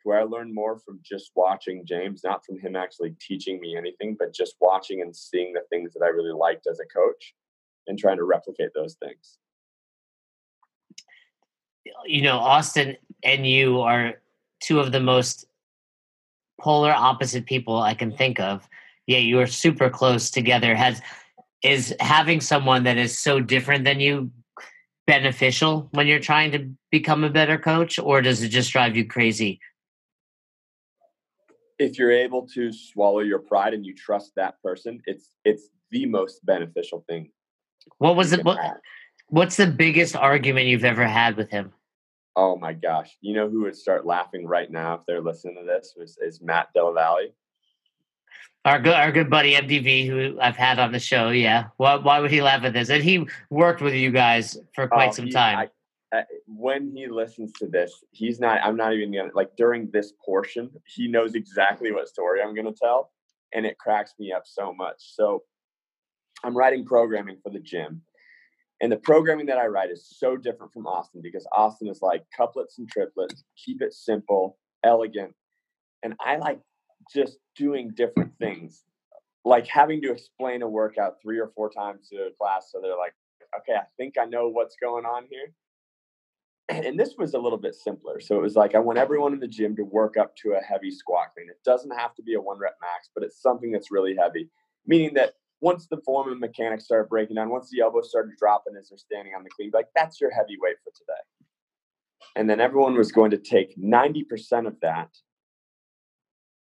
[0.04, 4.16] where I learned more from just watching James, not from him actually teaching me anything,
[4.18, 7.34] but just watching and seeing the things that I really liked as a coach
[7.88, 9.38] and trying to replicate those things.
[12.06, 14.22] You know, Austin and you are
[14.62, 15.46] two of the most
[16.60, 18.68] polar opposite people I can think of.
[19.08, 20.76] Yeah, you are super close together.
[20.76, 21.02] Has
[21.62, 24.32] is having someone that is so different than you
[25.08, 29.06] beneficial when you're trying to become a better coach, or does it just drive you
[29.06, 29.60] crazy?
[31.80, 36.06] If you're able to swallow your pride and you trust that person, it's it's the
[36.06, 37.32] most beneficial thing.
[37.98, 38.44] What was it?
[38.44, 38.60] What,
[39.28, 41.74] what's the biggest argument you've ever had with him?
[42.36, 43.18] Oh my gosh.
[43.22, 46.42] You know who would start laughing right now if they're listening to this is, is
[46.42, 47.30] Matt Della Valle.
[48.66, 51.30] Our good, our good buddy MDV, who I've had on the show.
[51.30, 52.90] Yeah, why, why would he laugh at this?
[52.90, 55.58] And he worked with you guys for quite oh, some he, time.
[55.58, 55.70] I,
[56.14, 58.60] Uh, when he listens to this, he's not.
[58.64, 60.70] I'm not even gonna like during this portion.
[60.86, 63.12] He knows exactly what story I'm gonna tell,
[63.54, 64.98] and it cracks me up so much.
[65.00, 65.44] So,
[66.44, 68.04] I'm writing programming for the gym,
[68.80, 72.26] and the programming that I write is so different from Austin because Austin is like
[72.36, 75.34] couplets and triplets, keep it simple, elegant.
[76.04, 76.60] And I like
[77.12, 78.84] just doing different things,
[79.46, 82.70] like having to explain a workout three or four times to a class.
[82.72, 83.14] So they're like,
[83.58, 85.54] okay, I think I know what's going on here.
[86.82, 88.20] And this was a little bit simpler.
[88.20, 90.62] So it was like, I want everyone in the gym to work up to a
[90.62, 91.50] heavy squat clean.
[91.50, 94.50] It doesn't have to be a one rep max, but it's something that's really heavy,
[94.86, 98.76] meaning that once the form and mechanics started breaking down, once the elbows started dropping
[98.78, 101.14] as they're standing on the clean, like that's your heavy weight for today.
[102.36, 105.10] And then everyone was going to take 90% of that.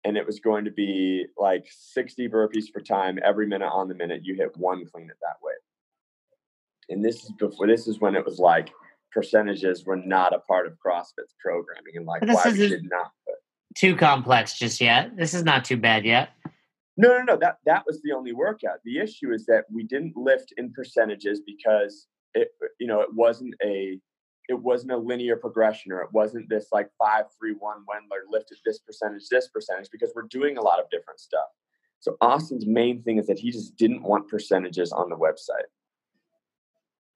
[0.04, 3.94] And it was going to be like 60 burpees per time every minute on the
[3.94, 4.22] minute.
[4.24, 5.56] You hit one clean at that weight.
[6.88, 8.70] And this is before, this is when it was like
[9.12, 13.37] percentages were not a part of CrossFit's programming and like why we did not put.
[13.75, 15.16] Too complex just yet.
[15.16, 16.31] This is not too bad yet.
[16.96, 17.37] No, no, no.
[17.37, 18.79] That that was the only workout.
[18.85, 23.55] The issue is that we didn't lift in percentages because it, you know, it wasn't
[23.64, 23.99] a
[24.49, 28.59] it wasn't a linear progression or it wasn't this like five, three, one Wendler lifted
[28.66, 31.46] this percentage, this percentage, because we're doing a lot of different stuff.
[32.01, 35.68] So Austin's main thing is that he just didn't want percentages on the website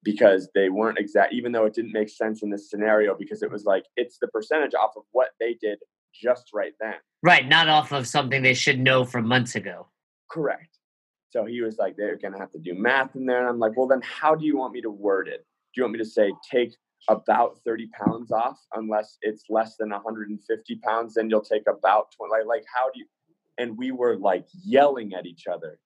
[0.05, 3.51] because they weren't exact, even though it didn't make sense in this scenario because it
[3.51, 5.79] was like it's the percentage off of what they did
[6.13, 6.93] just right then.
[7.21, 9.87] Right, not off of something they should know from months ago.
[10.29, 10.77] Correct.
[11.31, 13.39] So he was like, they're going to have to do math in there.
[13.39, 15.45] And I'm like, well, then how do you want me to word it?
[15.73, 16.73] Do you want me to say take
[17.09, 22.31] about 30 pounds off unless it's less than 150 pounds then you'll take about 20
[22.31, 23.05] like, like how do you
[23.59, 25.77] and we were like yelling at each other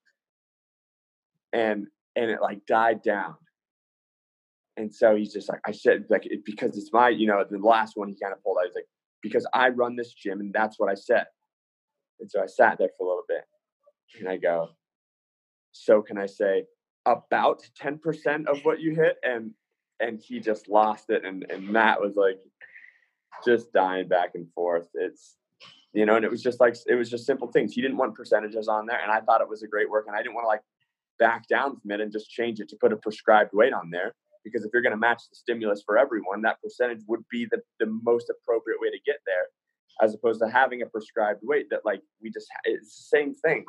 [1.52, 3.36] and and it like died down
[4.80, 7.58] and so he's just like i said like it, because it's my you know the
[7.58, 8.88] last one he kind of pulled out he's like
[9.22, 11.26] because i run this gym and that's what i said
[12.20, 13.44] and so i sat there for a little bit
[14.20, 14.70] and i go
[15.72, 16.64] so can i say
[17.06, 19.52] about 10% of what you hit and
[20.00, 22.40] and he just lost it and, and Matt was like
[23.46, 24.88] just dying back and forth.
[24.94, 25.36] It's
[25.94, 27.74] you know, and it was just like it was just simple things.
[27.74, 30.16] He didn't want percentages on there, and I thought it was a great work, and
[30.16, 30.62] I didn't want to like
[31.18, 34.14] back down from it and just change it to put a prescribed weight on there.
[34.44, 37.62] Because if you're going to match the stimulus for everyone, that percentage would be the,
[37.80, 39.48] the most appropriate way to get there,
[40.02, 43.66] as opposed to having a prescribed weight that like we just it's the same thing.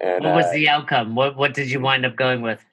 [0.00, 1.14] And what was uh, the outcome?
[1.14, 2.64] What what did you wind up going with?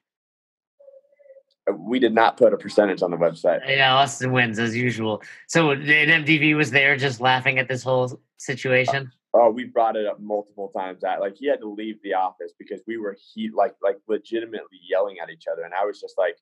[1.72, 3.62] we did not put a percentage on the website.
[3.68, 5.22] Yeah, Austin wins as usual.
[5.48, 9.12] So an MDV was there just laughing at this whole situation.
[9.34, 11.02] Uh, oh, we brought it up multiple times.
[11.02, 14.80] That like he had to leave the office because we were he like like legitimately
[14.90, 16.36] yelling at each other, and I was just like,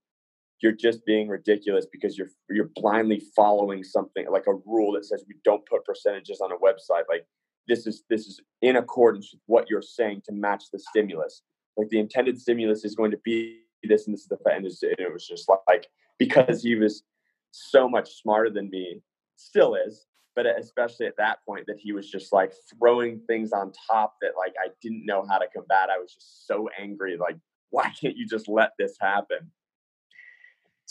[0.61, 5.23] "You're just being ridiculous because you're you're blindly following something like a rule that says
[5.27, 7.03] we don't put percentages on a website.
[7.09, 7.25] Like
[7.67, 11.41] this is this is in accordance with what you're saying to match the stimulus.
[11.77, 15.11] Like the intended stimulus is going to be this and this is the and it
[15.11, 17.03] was just like because he was
[17.51, 19.01] so much smarter than me,
[19.35, 23.71] still is, but especially at that point that he was just like throwing things on
[23.89, 25.89] top that like I didn't know how to combat.
[25.89, 27.37] I was just so angry, like
[27.69, 29.51] why can't you just let this happen?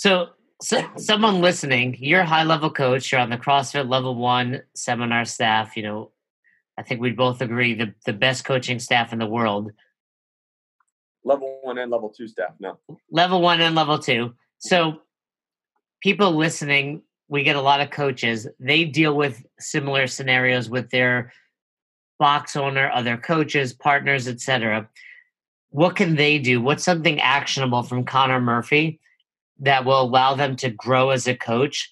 [0.01, 0.31] So,
[0.63, 3.13] so someone listening, you're a high level coach.
[3.13, 5.77] You're on the CrossFit Level One seminar staff.
[5.77, 6.11] You know,
[6.79, 9.73] I think we both agree the the best coaching staff in the world
[11.23, 12.79] level one and level two staff no.
[13.11, 14.35] Level one and level two.
[14.59, 15.03] So
[16.03, 18.49] people listening, we get a lot of coaches.
[18.59, 21.31] They deal with similar scenarios with their
[22.19, 24.89] box owner, other coaches, partners, etc.
[25.69, 26.63] What can they do?
[26.63, 28.99] What's something actionable from Connor Murphy
[29.61, 31.91] that will allow them to grow as a coach,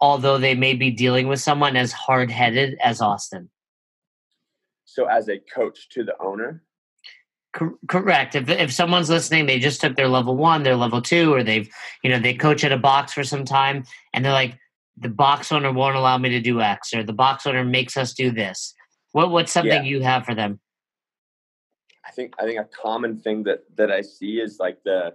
[0.00, 3.50] although they may be dealing with someone as hard headed as Austin?
[4.84, 6.62] So, as a coach to the owner,
[7.88, 8.34] correct.
[8.34, 11.68] If if someone's listening, they just took their level one, their level two, or they've
[12.02, 14.58] you know they coach at a box for some time, and they're like,
[14.96, 18.12] the box owner won't allow me to do X, or the box owner makes us
[18.14, 18.74] do this.
[19.12, 19.90] What what's something yeah.
[19.90, 20.60] you have for them?
[22.06, 25.14] I think I think a common thing that that I see is like the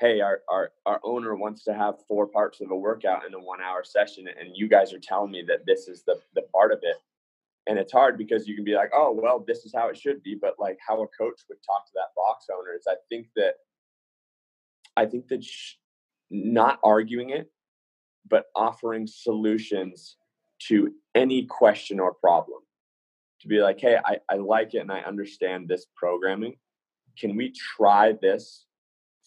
[0.00, 3.38] hey our, our our owner wants to have four parts of a workout in a
[3.38, 6.72] one hour session and you guys are telling me that this is the the part
[6.72, 6.96] of it.
[7.66, 10.22] And it's hard because you can be like oh well this is how it should
[10.22, 13.26] be but like how a coach would talk to that box owner is i think
[13.36, 13.54] that
[14.96, 15.74] i think that sh-
[16.30, 17.50] not arguing it
[18.28, 20.16] but offering solutions
[20.60, 22.60] to any question or problem.
[23.42, 26.56] To be like hey I, I like it and i understand this programming.
[27.16, 28.66] Can we try this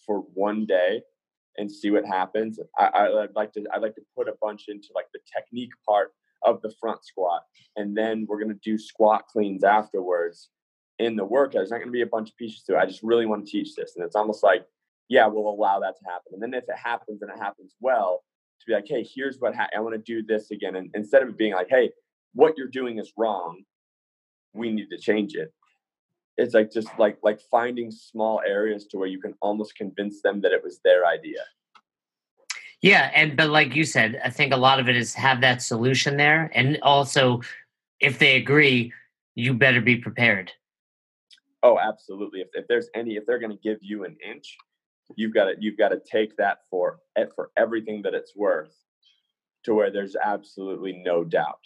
[0.04, 1.02] for one day
[1.58, 4.88] and see what happens I, i'd like to i'd like to put a bunch into
[4.94, 6.12] like the technique part
[6.44, 7.42] of the front squat.
[7.76, 10.50] And then we're to do squat cleans afterwards
[10.98, 11.54] in the workout.
[11.54, 12.78] There's not to be a bunch of pieces to it.
[12.78, 13.94] I just really want to teach this.
[13.96, 14.64] And it's almost like,
[15.08, 16.32] yeah, we'll allow that to happen.
[16.32, 18.22] And then if it happens and it happens well,
[18.60, 20.76] to be like, hey, here's what ha- I want to do this again.
[20.76, 21.90] And instead of being like, hey,
[22.34, 23.62] what you're doing is wrong,
[24.54, 25.52] we need to change it
[26.36, 30.40] it's like just like like finding small areas to where you can almost convince them
[30.40, 31.40] that it was their idea.
[32.80, 35.62] Yeah and but like you said i think a lot of it is have that
[35.62, 37.40] solution there and also
[38.00, 38.92] if they agree
[39.34, 40.52] you better be prepared.
[41.62, 42.40] Oh absolutely.
[42.40, 44.56] If, if there's any if they're going to give you an inch
[45.16, 48.74] you've got to you've got to take that for eh, for everything that it's worth
[49.64, 51.64] to where there's absolutely no doubt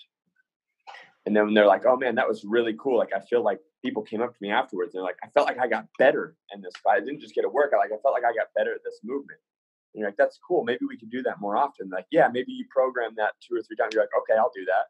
[1.26, 3.58] and then when they're like, "Oh man, that was really cool," like I feel like
[3.84, 6.36] people came up to me afterwards and they're like, "I felt like I got better
[6.54, 7.02] in this fight.
[7.02, 7.80] I didn't just get a workout.
[7.80, 9.40] Like I felt like I got better at this movement."
[9.92, 10.62] And you're like, "That's cool.
[10.64, 13.62] Maybe we can do that more often." Like, yeah, maybe you program that two or
[13.62, 13.94] three times.
[13.94, 14.86] You're like, "Okay, I'll do that."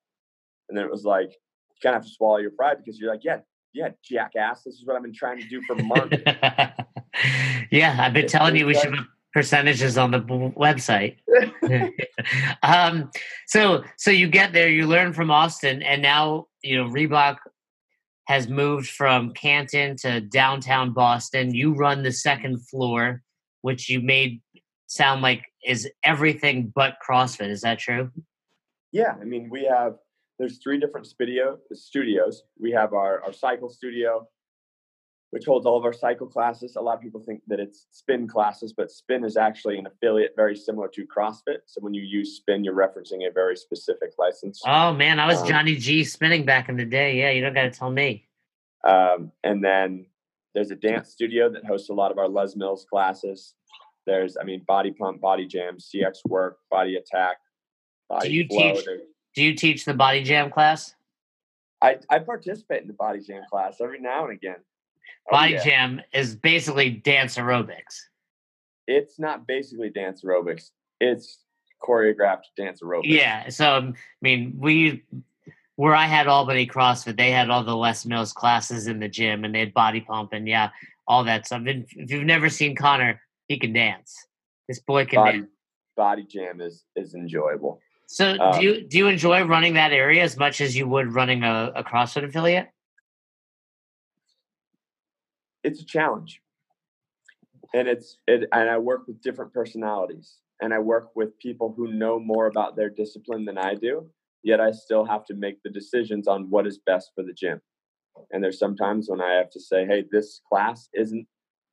[0.69, 3.11] And then it was like, you kind of have to swallow your pride because you're
[3.11, 3.41] like, "Yeah,
[3.73, 4.63] yeah, jackass.
[4.63, 6.19] This is what I've been trying to do for months."
[7.71, 8.95] yeah, I've been telling you we should
[9.37, 11.17] percentages on the website.
[12.63, 13.11] um,
[13.47, 17.37] so so you get there, you learn from Austin, and now you know Reebok
[18.29, 21.55] has moved from Canton to downtown Boston.
[21.55, 23.21] You run the second floor,
[23.61, 24.41] which you made
[24.87, 27.51] sound like is everything but CrossFit.
[27.51, 28.11] Is that true?
[28.91, 29.97] Yeah, I mean we have
[30.39, 32.43] there's three different studio studios.
[32.59, 34.27] We have our our cycle studio,
[35.31, 36.77] which holds all of our cycle classes.
[36.77, 40.33] A lot of people think that it's spin classes, but spin is actually an affiliate
[40.37, 41.59] very similar to CrossFit.
[41.67, 44.63] So when you use spin, you're referencing a very specific license.
[44.67, 47.19] Oh man, I was um, Johnny G spinning back in the day.
[47.19, 48.29] Yeah, you don't got to tell me.
[48.87, 50.07] Um, and then
[50.55, 53.55] there's a dance studio that hosts a lot of our Les Mills classes.
[54.07, 57.39] There's, I mean, body pump, body jam, CX work, body attack.
[58.09, 58.75] Body do you flow.
[58.75, 58.85] teach?
[59.35, 60.95] Do you teach the body jam class?
[61.83, 64.57] I, I participate in the body jam class every now and again.
[65.29, 65.65] Oh, Body yeah.
[65.65, 68.01] Jam is basically dance aerobics.
[68.87, 70.71] It's not basically dance aerobics.
[71.01, 71.39] It's
[71.83, 73.03] choreographed dance aerobics.
[73.05, 73.49] Yeah.
[73.49, 73.93] So I
[74.23, 75.05] mean, we
[75.77, 79.45] where I had Albany CrossFit, they had all the Les Mills classes in the gym,
[79.45, 80.71] and they had body pump and yeah,
[81.07, 81.63] all that stuff.
[81.67, 84.27] And if you've never seen Connor, he can dance.
[84.69, 85.51] This boy can body, dance.
[85.97, 87.81] Body Jam is is enjoyable.
[88.09, 91.13] So um, do you do you enjoy running that area as much as you would
[91.13, 92.69] running a, a CrossFit affiliate?
[95.67, 96.41] It's a challenge.
[97.75, 101.93] And it's it, and i work with different personalities and i work with people who
[101.93, 104.09] know more about their discipline than i do
[104.45, 107.61] yet i still have to make the decisions on what is best for the gym.
[108.31, 111.27] And there's sometimes when i have to say hey this class isn't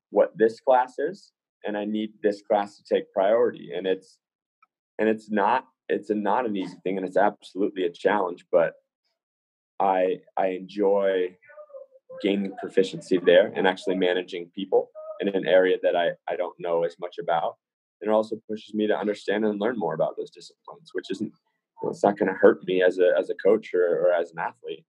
[0.10, 1.32] what this class is
[1.64, 3.70] and i need this class to take priority.
[3.78, 4.18] And it's
[4.98, 8.74] and it's not it's a not an easy thing and it's absolutely a challenge but
[9.80, 11.38] i i enjoy
[12.24, 16.84] gaining proficiency there and actually managing people in an area that I, I don't know
[16.84, 17.58] as much about.
[18.02, 21.32] And it also pushes me to understand and learn more about those disciplines, which isn't
[21.90, 24.40] it's not going to hurt me as a as a coach or, or as an
[24.40, 24.86] athlete.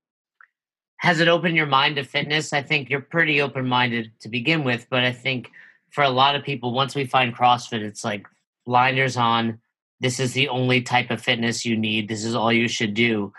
[0.99, 2.53] Has it opened your mind to fitness?
[2.53, 5.51] I think you're pretty open minded to begin with, but I think
[5.90, 8.27] for a lot of people, once we find CrossFit, it's like
[8.64, 9.61] blinders on.
[10.01, 12.09] This is the only type of fitness you need.
[12.09, 13.33] This is all you should do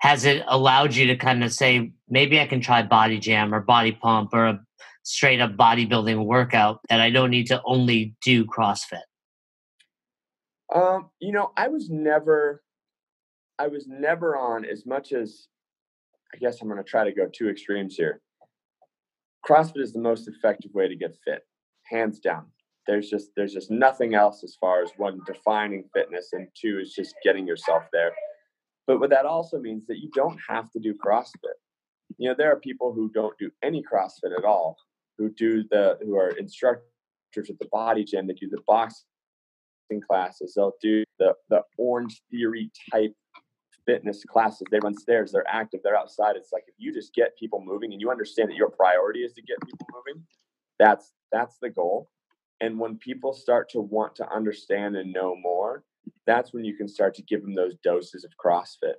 [0.00, 3.60] has it allowed you to kind of say maybe i can try body jam or
[3.60, 4.60] body pump or a
[5.02, 9.00] straight up bodybuilding workout that i don't need to only do crossfit?
[10.74, 12.62] Um you know i was never
[13.58, 15.46] i was never on as much as
[16.34, 18.20] i guess i'm going to try to go two extremes here.
[19.46, 21.42] Crossfit is the most effective way to get fit
[21.84, 22.46] hands down.
[22.86, 26.92] There's just there's just nothing else as far as one defining fitness and two is
[26.92, 28.12] just getting yourself there
[28.90, 31.54] but what that also means that you don't have to do CrossFit.
[32.18, 34.76] You know, there are people who don't do any CrossFit at all,
[35.16, 36.82] who do the who are instructors
[37.36, 39.04] at the body gym, they do the boxing
[40.04, 43.14] classes, they'll do the the orange theory type
[43.86, 44.66] fitness classes.
[44.72, 46.34] They run stairs, they're active, they're outside.
[46.34, 49.34] It's like if you just get people moving and you understand that your priority is
[49.34, 50.20] to get people moving,
[50.80, 52.10] that's that's the goal.
[52.60, 55.84] And when people start to want to understand and know more,
[56.26, 58.94] that's when you can start to give them those doses of CrossFit.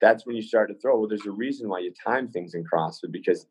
[0.00, 0.98] That's when you start to throw.
[0.98, 3.46] Well, there's a reason why you time things in CrossFit because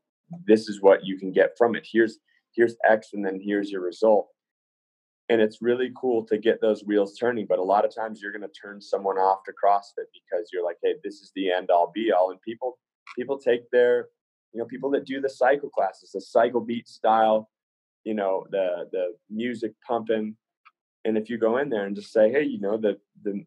[0.45, 1.87] this is what you can get from it.
[1.89, 2.19] Here's
[2.53, 4.29] here's X, and then here's your result.
[5.29, 7.45] And it's really cool to get those wheels turning.
[7.47, 10.63] But a lot of times you're going to turn someone off to CrossFit because you're
[10.63, 12.31] like, hey, this is the end all be all.
[12.31, 12.77] And people
[13.17, 14.07] people take their,
[14.53, 17.49] you know, people that do the cycle classes, the cycle beat style,
[18.05, 20.35] you know, the the music pumping,
[21.07, 23.45] and if you go in there and just say, hey, you know, the the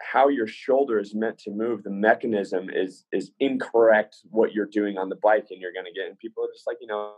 [0.00, 4.16] how your shoulder is meant to move, the mechanism is is incorrect.
[4.30, 6.66] What you're doing on the bike, and you're going to get, and people are just
[6.66, 7.14] like, you know,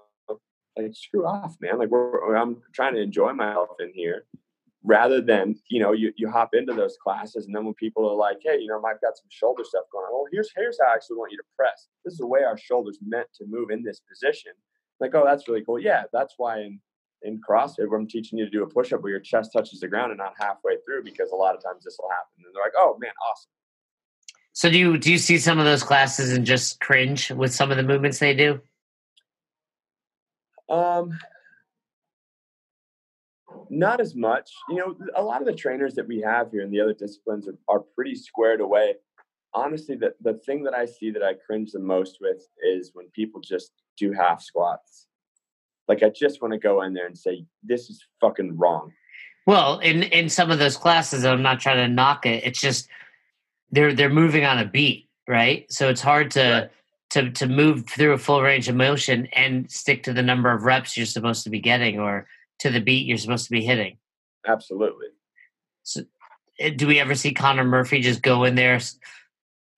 [0.76, 1.78] like screw off, man.
[1.78, 4.26] Like we're, I'm trying to enjoy myself in here,
[4.82, 8.16] rather than you know you, you hop into those classes and then when people are
[8.16, 10.90] like hey you know i've got some shoulder stuff going on well here's here's how
[10.90, 13.70] i actually want you to press this is the way our shoulders meant to move
[13.70, 14.50] in this position
[14.98, 16.80] like oh that's really cool yeah that's why in
[17.24, 19.80] in CrossFit where I'm teaching you to do a push up where your chest touches
[19.80, 22.44] the ground and not halfway through because a lot of times this will happen.
[22.44, 23.50] And they're like, oh man, awesome.
[24.52, 27.70] So do you do you see some of those classes and just cringe with some
[27.70, 28.60] of the movements they do?
[30.68, 31.18] Um
[33.70, 34.50] not as much.
[34.68, 37.48] You know, a lot of the trainers that we have here in the other disciplines
[37.48, 38.94] are, are pretty squared away.
[39.54, 43.08] Honestly, the, the thing that I see that I cringe the most with is when
[43.08, 45.08] people just do half squats.
[45.89, 48.93] Like I just want to go in there and say, this is fucking wrong.
[49.47, 52.45] Well, in in some of those classes, I'm not trying to knock it.
[52.45, 52.89] It's just
[53.70, 55.70] they're they're moving on a beat, right?
[55.70, 56.70] So it's hard to
[57.11, 60.62] to to move through a full range of motion and stick to the number of
[60.62, 62.28] reps you're supposed to be getting or
[62.61, 63.99] to the beat you're supposed to be hitting.
[64.47, 65.09] Absolutely.
[65.83, 66.03] So,
[66.61, 68.78] eh, do we ever see Connor Murphy just go in there,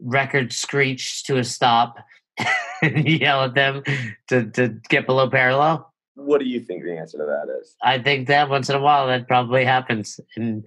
[0.00, 1.98] record screech to a stop,
[2.82, 3.82] and yell at them
[4.28, 5.93] to to get below parallel?
[6.14, 7.76] What do you think the answer to that is?
[7.82, 10.20] I think that once in a while that probably happens.
[10.36, 10.64] And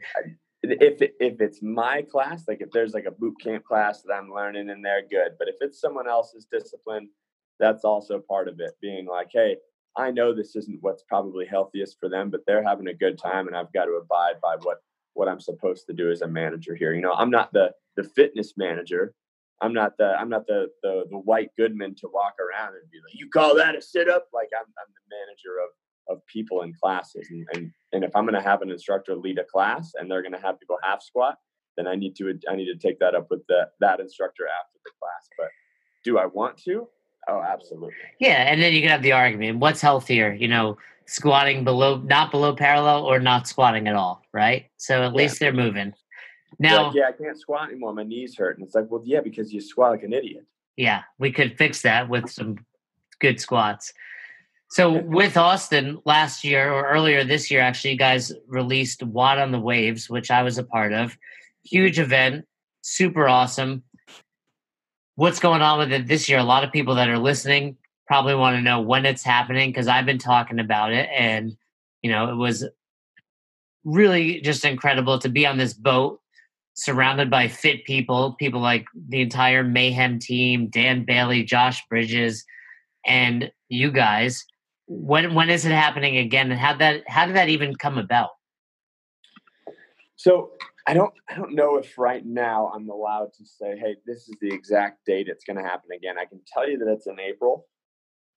[0.62, 4.32] if if it's my class, like if there's like a boot camp class that I'm
[4.32, 5.34] learning in there, good.
[5.40, 7.10] But if it's someone else's discipline,
[7.60, 8.72] that's also part of it.
[8.82, 9.58] Being like, hey,
[9.96, 13.48] I know this isn't what's probably healthiest for them, but they're having a good time,
[13.48, 14.80] and I've got to abide by what
[15.14, 16.94] what I'm supposed to do as a manager here.
[16.94, 19.14] You know, I'm not the the fitness manager.
[19.62, 22.98] I'm not the I'm not the the, the White Goodman to walk around and be
[22.98, 24.28] like, you call that a sit up?
[24.34, 28.26] Like I'm I'm the manager of of people in classes, and and, and if I'm
[28.26, 31.02] going to have an instructor lead a class and they're going to have people half
[31.02, 31.38] squat,
[31.76, 34.80] then I need to I need to take that up with the that instructor after
[34.86, 35.30] the class.
[35.38, 35.48] But
[36.04, 36.88] do I want to?
[37.30, 37.94] Oh, absolutely.
[38.20, 40.34] Yeah, and then you can have the argument: what's healthier?
[40.34, 40.78] You know,
[41.08, 44.66] squatting below, not below parallel, or not squatting at all, right?
[44.78, 45.18] So at yeah.
[45.18, 45.94] least they're moving.
[46.60, 47.94] Now, like, yeah, I can't squat anymore.
[47.94, 50.46] My knees hurt, and it's like, well, yeah, because you squat like an idiot.
[50.76, 52.58] Yeah, we could fix that with some
[53.20, 53.94] good squats.
[54.70, 59.52] So with Austin last year or earlier this year, actually, you guys released WOD on
[59.52, 61.18] the Waves, which I was a part of.
[61.64, 62.46] Huge event,
[62.82, 63.84] super awesome
[65.18, 66.38] what's going on with it this year.
[66.38, 67.76] A lot of people that are listening
[68.06, 71.58] probably want to know when it's happening because I've been talking about it, and
[72.02, 72.66] you know, it was
[73.84, 76.22] really just incredible to be on this boat
[76.78, 82.46] surrounded by fit people, people like the entire Mayhem team, Dan Bailey, Josh Bridges,
[83.06, 84.46] and you guys.
[84.88, 88.30] When when is it happening again, and how that how did that even come about?
[90.16, 90.52] So
[90.86, 94.36] I don't I don't know if right now I'm allowed to say, hey, this is
[94.40, 96.16] the exact date it's going to happen again.
[96.18, 97.66] I can tell you that it's in April,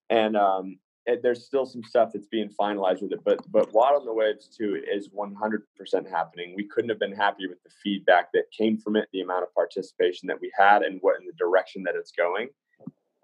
[0.09, 0.79] and um,
[1.23, 3.21] there's still some stuff that's being finalized with it.
[3.25, 6.55] But but WOD on the Waves too is 100% happening.
[6.57, 9.55] We couldn't have been happier with the feedback that came from it, the amount of
[9.55, 12.49] participation that we had, and what in the direction that it's going.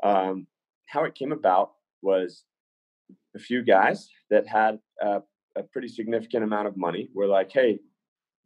[0.03, 0.47] Um,
[0.87, 1.72] how it came about
[2.03, 2.45] was
[3.34, 5.22] a few guys that had a
[5.72, 7.80] pretty significant amount of money were like, hey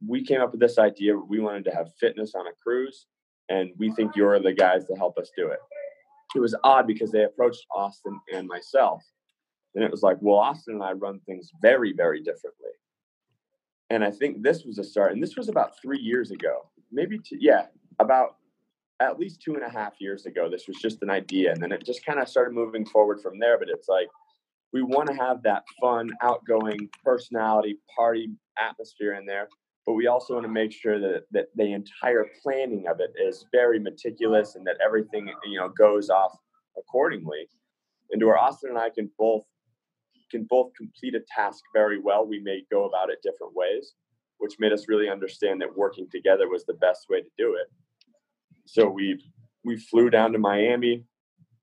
[0.06, 1.16] we came up with this idea.
[1.16, 3.06] We wanted to have fitness on a cruise,
[3.48, 5.58] and we think you're the guys to help us do it.
[6.34, 9.02] It was odd because they approached Austin and myself.
[9.74, 12.70] And it was like, well, Austin and I run things very, very differently.
[13.88, 15.12] And I think this was a start.
[15.12, 17.66] And this was about three years ago, maybe, two, yeah,
[17.98, 18.36] about
[19.00, 20.48] at least two and a half years ago.
[20.50, 21.52] This was just an idea.
[21.52, 23.58] And then it just kind of started moving forward from there.
[23.58, 24.08] But it's like,
[24.72, 29.48] we want to have that fun, outgoing personality, party atmosphere in there
[29.86, 33.46] but we also want to make sure that, that the entire planning of it is
[33.50, 36.36] very meticulous and that everything you know goes off
[36.78, 37.48] accordingly
[38.10, 39.42] and to where austin and i can both
[40.30, 43.94] can both complete a task very well we may go about it different ways
[44.38, 47.68] which made us really understand that working together was the best way to do it
[48.66, 49.18] so we
[49.64, 51.04] we flew down to miami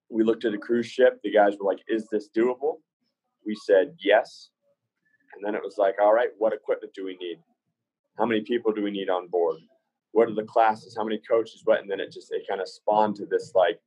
[0.10, 2.76] we looked at a cruise ship the guys were like is this doable
[3.46, 4.50] we said yes
[5.34, 7.38] and then it was like all right what equipment do we need
[8.18, 9.58] how many people do we need on board?
[10.12, 10.96] What are the classes?
[10.98, 11.62] How many coaches?
[11.66, 11.82] What?
[11.82, 13.80] And then it just it kind of spawned to this like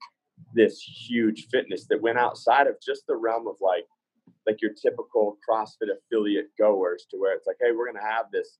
[0.55, 3.85] this huge fitness that went outside of just the realm of like
[4.47, 8.59] like your typical CrossFit affiliate goers to where it's like, hey, we're gonna have this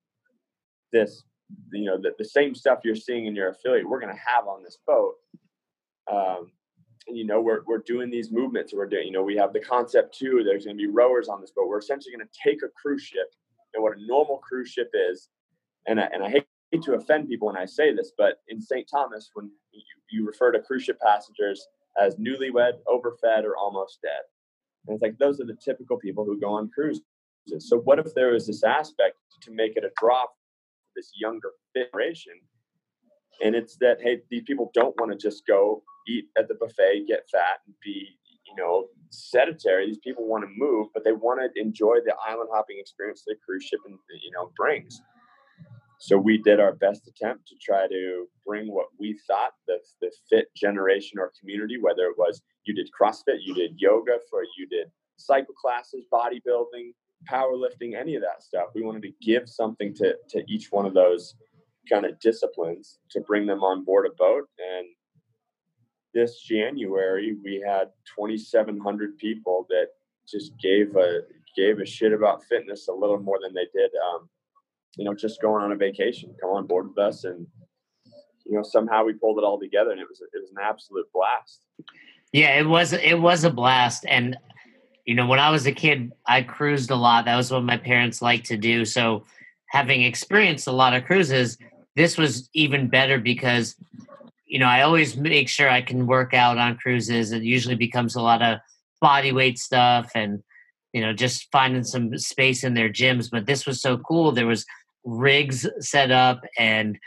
[0.93, 1.25] this
[1.73, 4.63] you know the, the same stuff you're seeing in your affiliate we're to have on
[4.63, 5.15] this boat.
[6.11, 6.53] Um,
[7.09, 9.07] and you know we're, we're doing these movements we're doing.
[9.07, 11.69] You know we have the concept too there's to be rowers on this boat.
[11.69, 13.29] We're essentially to take a cruise ship
[13.75, 15.29] and what a normal cruise ship is
[15.87, 16.47] and I, and I hate
[16.83, 18.89] to offend people when I say this, but in St.
[18.89, 21.67] Thomas, when you, you refer to cruise ship passengers
[22.01, 24.23] as newlywed, overfed, or almost dead,
[24.87, 27.03] and it's like those are the typical people who go on cruises.
[27.59, 30.33] So what if there was this aspect to make it a draw for
[30.97, 32.35] this younger generation?
[33.43, 37.05] And it's that hey, these people don't want to just go eat at the buffet,
[37.09, 38.09] get fat, and be
[38.47, 39.87] you know sedentary.
[39.87, 43.33] These people want to move, but they want to enjoy the island hopping experience that
[43.33, 45.01] a cruise ship and you know brings.
[45.99, 50.11] So we did our best attempt to try to bring what we thought the, the
[50.31, 54.67] fit generation or community, whether it was you did CrossFit, you did yoga, for you
[54.69, 56.93] did cycle classes, bodybuilding,
[57.31, 58.69] powerlifting, any of that stuff.
[58.75, 61.35] We wanted to give something to, to each one of those
[61.89, 64.49] kind of disciplines to bring them on board a boat.
[64.59, 64.87] And
[66.15, 69.89] this January, we had 2,700 people that
[70.29, 71.21] just gave a
[71.57, 74.29] gave a shit about fitness a little more than they did, um,
[74.97, 76.35] you know, just going on a vacation.
[76.41, 77.47] Come on board with us, and
[78.47, 81.07] you know, somehow we pulled it all together, and it was it was an absolute
[81.13, 81.63] blast.
[82.33, 84.37] Yeah, it was it was a blast, and
[85.05, 87.25] you know, when I was a kid, I cruised a lot.
[87.25, 88.85] That was what my parents liked to do.
[88.85, 89.25] So,
[89.67, 91.59] having experienced a lot of cruises,
[91.97, 93.75] this was even better because,
[94.47, 97.33] you know, I always make sure I can work out on cruises.
[97.33, 98.59] It usually becomes a lot of
[99.01, 100.43] body weight stuff and,
[100.93, 103.31] you know, just finding some space in their gyms.
[103.31, 104.33] But this was so cool.
[104.33, 104.65] There was
[105.05, 106.99] rigs set up and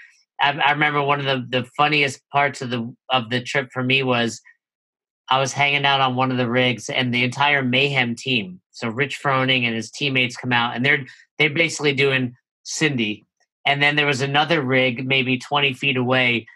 [0.41, 3.83] I, I remember one of the, the funniest parts of the of the trip for
[3.83, 4.41] me was
[5.29, 8.59] I was hanging out on one of the rigs, and the entire Mayhem team.
[8.71, 11.05] So Rich Froning and his teammates come out, and they're
[11.37, 13.25] they're basically doing Cindy.
[13.65, 16.47] And then there was another rig, maybe twenty feet away,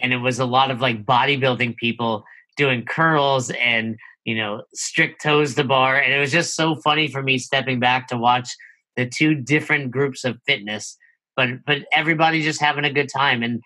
[0.00, 2.24] and it was a lot of like bodybuilding people
[2.56, 7.08] doing curls and you know strict toes to bar, and it was just so funny
[7.08, 8.50] for me stepping back to watch
[8.96, 10.96] the two different groups of fitness,
[11.36, 13.62] but but everybody just having a good time and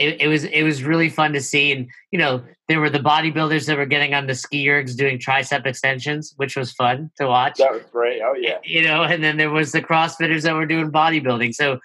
[0.00, 1.72] it, it, was it was really fun to see.
[1.72, 5.18] And you know, there were the bodybuilders that were getting on the ski ergs doing
[5.18, 7.58] tricep extensions, which was fun to watch.
[7.58, 8.22] That was great.
[8.22, 8.58] Oh yeah.
[8.64, 11.54] You know, and then there was the CrossFitters that were doing bodybuilding.
[11.54, 11.80] So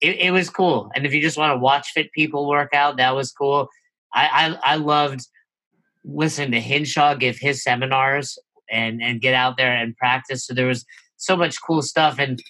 [0.00, 0.90] it, it was cool.
[0.94, 3.68] And if you just want to watch fit people work out, that was cool.
[4.14, 5.26] I I, I loved
[6.04, 8.38] listening to Hinshaw give his seminars
[8.70, 10.46] and and get out there and practice.
[10.46, 10.86] So there was
[11.18, 12.42] so much cool stuff and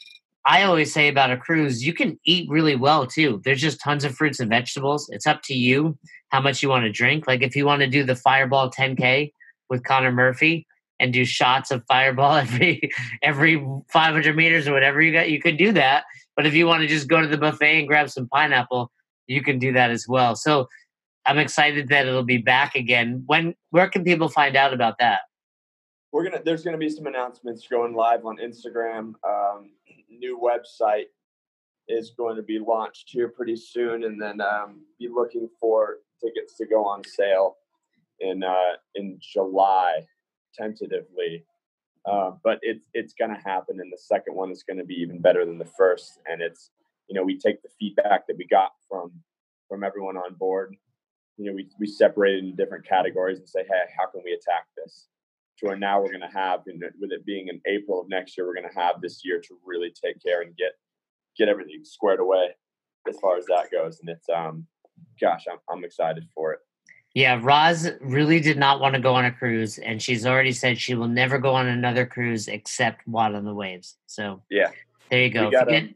[0.49, 3.43] I always say about a cruise, you can eat really well too.
[3.45, 5.07] There's just tons of fruits and vegetables.
[5.11, 5.99] It's up to you
[6.31, 7.27] how much you want to drink.
[7.27, 9.31] Like if you want to do the Fireball 10K
[9.69, 10.67] with Connor Murphy
[10.99, 12.91] and do shots of Fireball every
[13.23, 13.57] every
[13.93, 16.05] 500 meters or whatever you got, you could do that.
[16.35, 18.91] But if you want to just go to the buffet and grab some pineapple,
[19.27, 20.35] you can do that as well.
[20.35, 20.67] So
[21.27, 23.23] I'm excited that it'll be back again.
[23.27, 25.21] When where can people find out about that?
[26.11, 29.13] We're gonna there's gonna be some announcements going live on Instagram.
[29.29, 29.73] Um,
[30.19, 31.07] new website
[31.89, 36.57] is going to be launched here pretty soon, and then um, be looking for tickets
[36.57, 37.57] to go on sale
[38.21, 40.07] in uh, in July,
[40.55, 41.45] tentatively.
[42.05, 44.95] Uh, but it's it's going to happen, and the second one is going to be
[44.95, 46.21] even better than the first.
[46.27, 46.71] And it's
[47.09, 49.13] you know we take the feedback that we got from
[49.69, 50.77] from everyone on board.
[51.37, 54.33] You know we we separate it into different categories and say, hey, how can we
[54.33, 55.09] attack this?
[55.59, 58.47] To where now we're going to have, with it being in April of next year,
[58.47, 60.73] we're going to have this year to really take care and get
[61.37, 62.49] get everything squared away
[63.09, 63.99] as far as that goes.
[64.01, 64.67] And it's um,
[65.21, 66.61] gosh, I'm I'm excited for it.
[67.15, 70.79] Yeah, Roz really did not want to go on a cruise, and she's already said
[70.79, 73.97] she will never go on another cruise except WOD on the Waves.
[74.07, 74.71] So yeah,
[75.11, 75.47] there you go.
[75.47, 75.95] We got, a,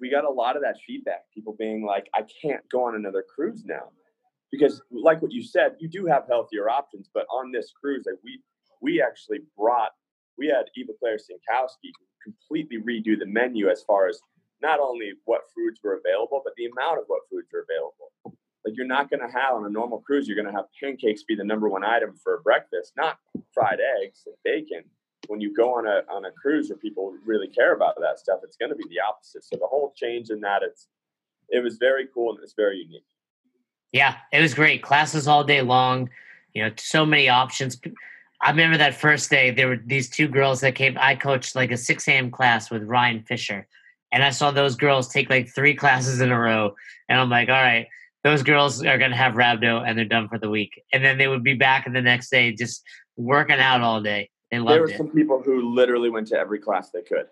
[0.00, 1.24] we got a lot of that feedback.
[1.34, 3.90] People being like, "I can't go on another cruise now."
[4.52, 7.08] Because like what you said, you do have healthier options.
[7.12, 8.40] But on this cruise, like we
[8.80, 9.90] we actually brought
[10.38, 11.90] we had Eva Claire Sinkowski
[12.22, 14.20] completely redo the menu as far as
[14.60, 18.38] not only what foods were available, but the amount of what foods are available.
[18.64, 21.24] Like you're not going to have on a normal cruise, you're going to have pancakes
[21.24, 23.18] be the number one item for breakfast, not
[23.52, 24.84] fried eggs and bacon.
[25.26, 28.40] When you go on a on a cruise where people really care about that stuff,
[28.44, 29.44] it's going to be the opposite.
[29.44, 30.88] So the whole change in that it's
[31.48, 33.04] it was very cool and it's very unique.
[33.92, 34.82] Yeah, it was great.
[34.82, 36.10] Classes all day long.
[36.54, 37.78] You know, so many options.
[38.40, 39.50] I remember that first day.
[39.50, 40.96] There were these two girls that came.
[40.98, 42.30] I coached like a six a.m.
[42.30, 43.66] class with Ryan Fisher,
[44.10, 46.74] and I saw those girls take like three classes in a row.
[47.08, 47.86] And I'm like, all right,
[48.24, 50.82] those girls are gonna have rhabdo, and they're done for the week.
[50.92, 52.82] And then they would be back the next day, just
[53.16, 54.30] working out all day.
[54.50, 54.96] They loved there were it.
[54.98, 57.26] some people who literally went to every class they could.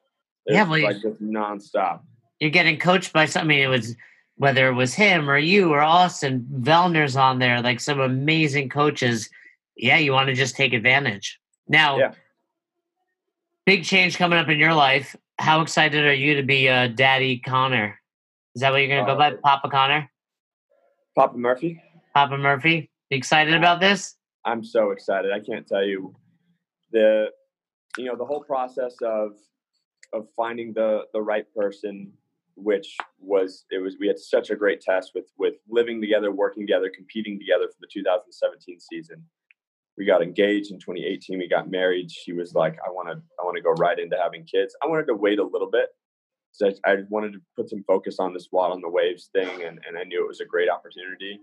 [0.47, 2.01] It Yeah, well, like just nonstop.
[2.39, 3.59] You're getting coached by something.
[3.59, 3.95] It was
[4.41, 9.29] whether it was him or you or Austin Vellner's on there, like some amazing coaches.
[9.77, 11.39] Yeah, you want to just take advantage.
[11.69, 12.15] Now, Yeah.
[13.67, 15.15] big change coming up in your life.
[15.39, 18.01] How excited are you to be uh, Daddy Connor?
[18.55, 20.11] Is that what you're going to go by, Uh, Papa Connor?
[21.15, 21.83] Papa Murphy,
[22.15, 22.91] Papa Murphy?
[23.11, 24.17] You excited about this?
[24.47, 25.33] I'm so excited.
[25.33, 26.17] I can't tell you
[26.93, 27.31] the
[27.99, 29.33] you know, the whole process of
[30.15, 32.11] of finding the the right person,
[32.63, 36.67] which was it was we had such a great test with with living together, working
[36.67, 39.25] together, competing together for the 2017 season.
[39.99, 41.39] We got engaged in 2018.
[41.39, 42.11] We got married.
[42.11, 44.87] She was like, "I want to, I want to go right into having kids." I
[44.87, 45.91] wanted to wait a little bit
[46.53, 49.63] so I, I, wanted to put some focus on this WOD on the waves thing,
[49.63, 51.41] and, and I knew it was a great opportunity.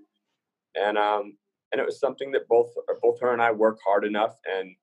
[0.75, 1.37] And um,
[1.71, 2.69] and it was something that both
[3.01, 4.75] both her and I work hard enough and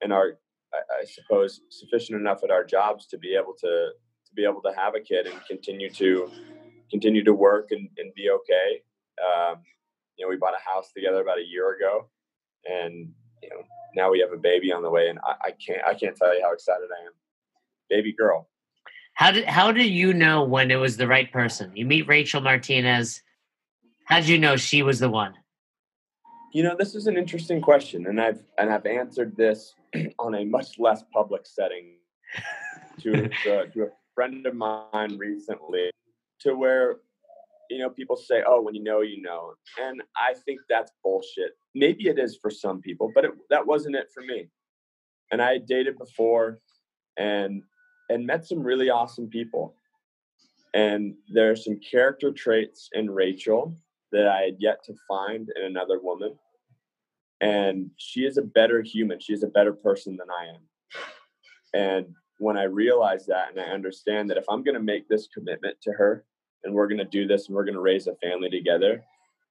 [0.00, 0.38] and are
[0.74, 3.90] I suppose sufficient enough at our jobs to be able to
[4.34, 6.30] to be able to have a kid and continue to
[6.90, 8.82] continue to work and, and be okay.
[9.22, 9.58] Um,
[10.16, 12.08] you know, we bought a house together about a year ago,
[12.64, 13.12] and
[13.42, 13.62] you know
[13.96, 16.34] now we have a baby on the way, and I, I can't I can't tell
[16.34, 17.12] you how excited I am.
[17.88, 18.48] Baby girl.
[19.14, 21.72] How did how did you know when it was the right person?
[21.74, 23.22] You meet Rachel Martinez.
[24.06, 25.34] How did you know she was the one?
[26.52, 29.74] You know, this is an interesting question, and I've and I've answered this
[30.18, 31.96] on a much less public setting
[33.00, 35.90] to uh, to a friend of mine recently,
[36.40, 36.96] to where
[37.70, 41.52] you know people say, "Oh, when you know, you know," and I think that's bullshit.
[41.74, 44.48] Maybe it is for some people, but it, that wasn't it for me.
[45.32, 46.60] And I dated before,
[47.16, 47.62] and
[48.10, 49.74] and met some really awesome people.
[50.74, 53.76] And there are some character traits in Rachel
[54.10, 56.36] that I had yet to find in another woman
[57.40, 60.62] and she is a better human she is a better person than i am
[61.74, 62.06] and
[62.44, 65.76] when i realize that and i understand that if i'm going to make this commitment
[65.80, 66.24] to her
[66.64, 69.02] and we're going to do this and we're going to raise a family together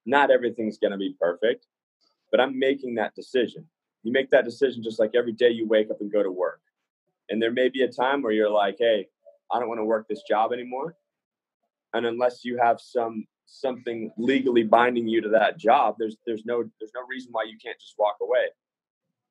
[0.06, 1.66] not everything's going to be perfect
[2.30, 3.64] but i'm making that decision.
[4.02, 6.60] You make that decision just like every day you wake up and go to work.
[7.30, 9.06] And there may be a time where you're like hey
[9.52, 10.96] i don't want to work this job anymore.
[11.92, 16.64] And unless you have some something legally binding you to that job, there's there's no
[16.80, 18.46] there's no reason why you can't just walk away.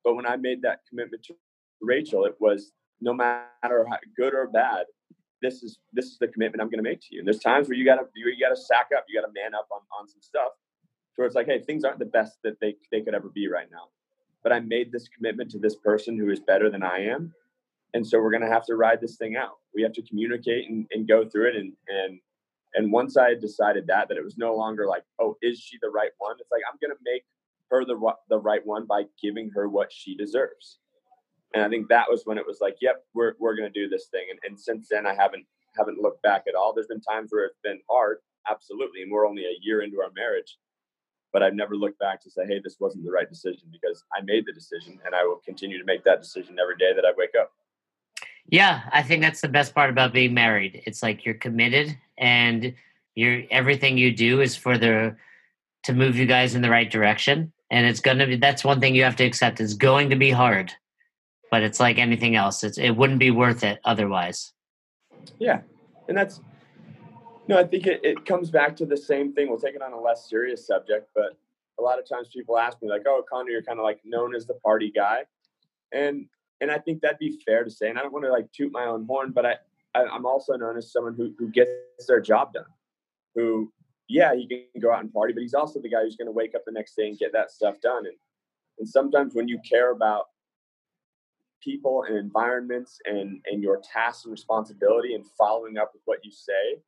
[0.02, 1.34] But when I made that commitment to
[1.80, 2.72] Rachel, it was
[3.04, 4.86] no matter how good or bad,
[5.42, 7.20] this is this is the commitment I'm going to make to you.
[7.20, 9.68] And there's times where you gotta you, you gotta sack up, you gotta man up
[9.70, 10.52] on on some stuff.
[11.14, 13.68] So it's like, hey, things aren't the best that they they could ever be right
[13.70, 13.88] now.
[14.42, 17.32] But I made this commitment to this person who is better than I am,
[17.92, 19.58] and so we're going to have to ride this thing out.
[19.74, 22.18] We have to communicate and, and go through it and and
[22.74, 25.78] and once I had decided that, that it was no longer like, oh, is she
[25.80, 26.36] the right one?
[26.40, 27.24] It's like I'm going to make
[27.70, 27.98] her the
[28.28, 30.78] the right one by giving her what she deserves.
[31.54, 34.08] And I think that was when it was like, yep, we're we're to do this
[34.10, 34.26] thing.
[34.30, 35.46] And, and since then, I haven't
[35.76, 36.74] haven't looked back at all.
[36.74, 38.18] There's been times where it's been hard,
[38.50, 40.58] absolutely, and we're only a year into our marriage.
[41.32, 44.22] But I've never looked back to say, hey, this wasn't the right decision because I
[44.22, 47.12] made the decision, and I will continue to make that decision every day that I
[47.16, 47.52] wake up.
[48.46, 50.82] Yeah, I think that's the best part about being married.
[50.86, 52.74] It's like you're committed and
[53.14, 55.16] you're everything you do is for the
[55.84, 57.52] to move you guys in the right direction.
[57.70, 59.60] And it's gonna be that's one thing you have to accept.
[59.60, 60.72] It's going to be hard.
[61.54, 62.64] But it's like anything else.
[62.64, 64.52] It's it wouldn't be worth it otherwise.
[65.38, 65.60] Yeah.
[66.08, 66.40] And that's
[67.46, 69.48] no, I think it, it comes back to the same thing.
[69.48, 71.38] We'll take it on a less serious subject, but
[71.78, 74.34] a lot of times people ask me like, "Oh, Connor, you're kind of like known
[74.34, 75.26] as the party guy,"
[75.92, 76.26] and
[76.60, 77.88] and I think that'd be fair to say.
[77.88, 79.54] And I don't want to like toot my own horn, but I,
[79.94, 81.70] I am also known as someone who who gets
[82.08, 82.64] their job done.
[83.36, 83.72] Who,
[84.08, 86.32] yeah, he can go out and party, but he's also the guy who's going to
[86.32, 88.06] wake up the next day and get that stuff done.
[88.06, 88.16] And
[88.80, 90.24] and sometimes when you care about
[91.64, 96.30] people and environments and and your tasks and responsibility and following up with what you
[96.30, 96.80] say,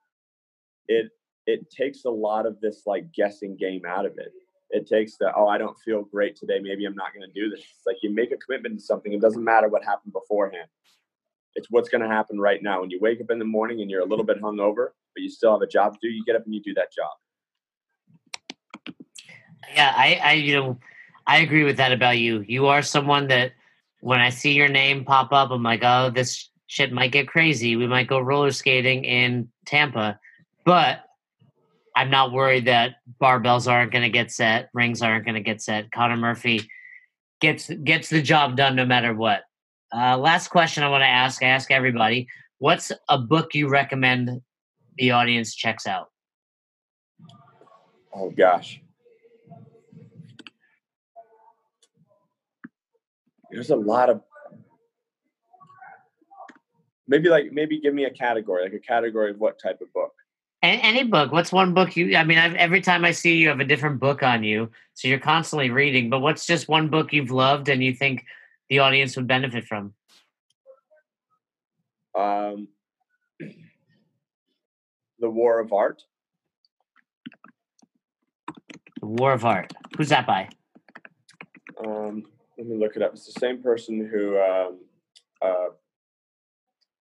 [0.88, 1.10] it
[1.46, 4.32] it takes a lot of this like guessing game out of it.
[4.70, 6.58] It takes the oh i don't feel great today.
[6.60, 7.60] Maybe i'm not going to do this.
[7.60, 9.12] It's like you make a commitment to something.
[9.12, 10.68] It doesn't matter what happened beforehand.
[11.54, 12.82] It's what's going to happen right now.
[12.82, 15.30] When you wake up in the morning and you're a little bit hungover but you
[15.30, 17.10] still have a job to do you get up and you do that job.
[19.74, 20.78] Yeah i i you know
[21.26, 22.44] i agree with that about you.
[22.46, 23.52] You are someone that
[24.00, 27.76] when i see your name pop up i'm like oh this shit might get crazy
[27.76, 30.18] we might go roller skating in tampa
[30.64, 31.06] but
[31.96, 35.62] I'm not worried that barbells aren't going to get set, rings aren't going to get
[35.62, 35.90] set.
[35.90, 36.60] Connor Murphy
[37.40, 39.44] gets gets the job done no matter what.
[39.94, 41.42] Uh, last question I want to ask.
[41.42, 42.28] I ask everybody:
[42.58, 44.42] What's a book you recommend
[44.98, 46.10] the audience checks out?
[48.12, 48.82] Oh gosh,
[53.50, 54.22] there's a lot of
[57.08, 60.12] maybe like maybe give me a category, like a category of what type of book.
[60.62, 61.30] Any book.
[61.30, 62.16] What's one book you?
[62.16, 64.70] I mean, I've, every time I see you, you have a different book on you,
[64.94, 66.10] so you're constantly reading.
[66.10, 68.24] But what's just one book you've loved and you think
[68.68, 69.94] the audience would benefit from?
[72.18, 72.68] Um,
[75.20, 76.02] the War of Art.
[79.00, 79.72] The War of Art.
[79.96, 80.48] Who's that by?
[81.84, 82.24] Um,
[82.58, 83.12] let me look it up.
[83.12, 84.78] It's the same person who um,
[85.42, 85.68] uh,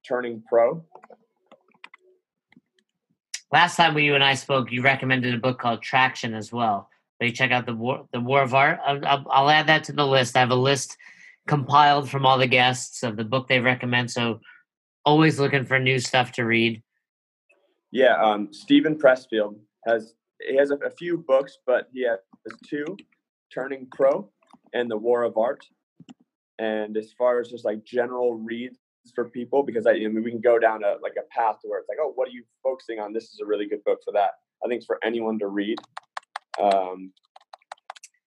[0.07, 0.83] Turning Pro.
[3.51, 6.89] Last time you and I spoke, you recommended a book called Traction as well.
[7.17, 8.79] So you check out the War, the War of Art.
[8.85, 10.35] I'll, I'll add that to the list.
[10.35, 10.97] I have a list
[11.47, 14.11] compiled from all the guests of the book they recommend.
[14.11, 14.41] So
[15.05, 16.83] always looking for new stuff to read.
[17.91, 22.19] Yeah, um, Steven Pressfield has he has a, a, few books, but he has
[22.67, 22.97] two:
[23.53, 24.29] Turning Pro
[24.75, 25.65] and The War of Art.
[26.59, 28.77] And as far as just like general reads
[29.15, 31.79] for people, because I, I mean, we can go down a like a path where
[31.79, 33.13] it's like, oh, what are you focusing on?
[33.13, 34.31] This is a really good book for that.
[34.63, 35.79] I think it's for anyone to read.
[36.61, 37.11] Um,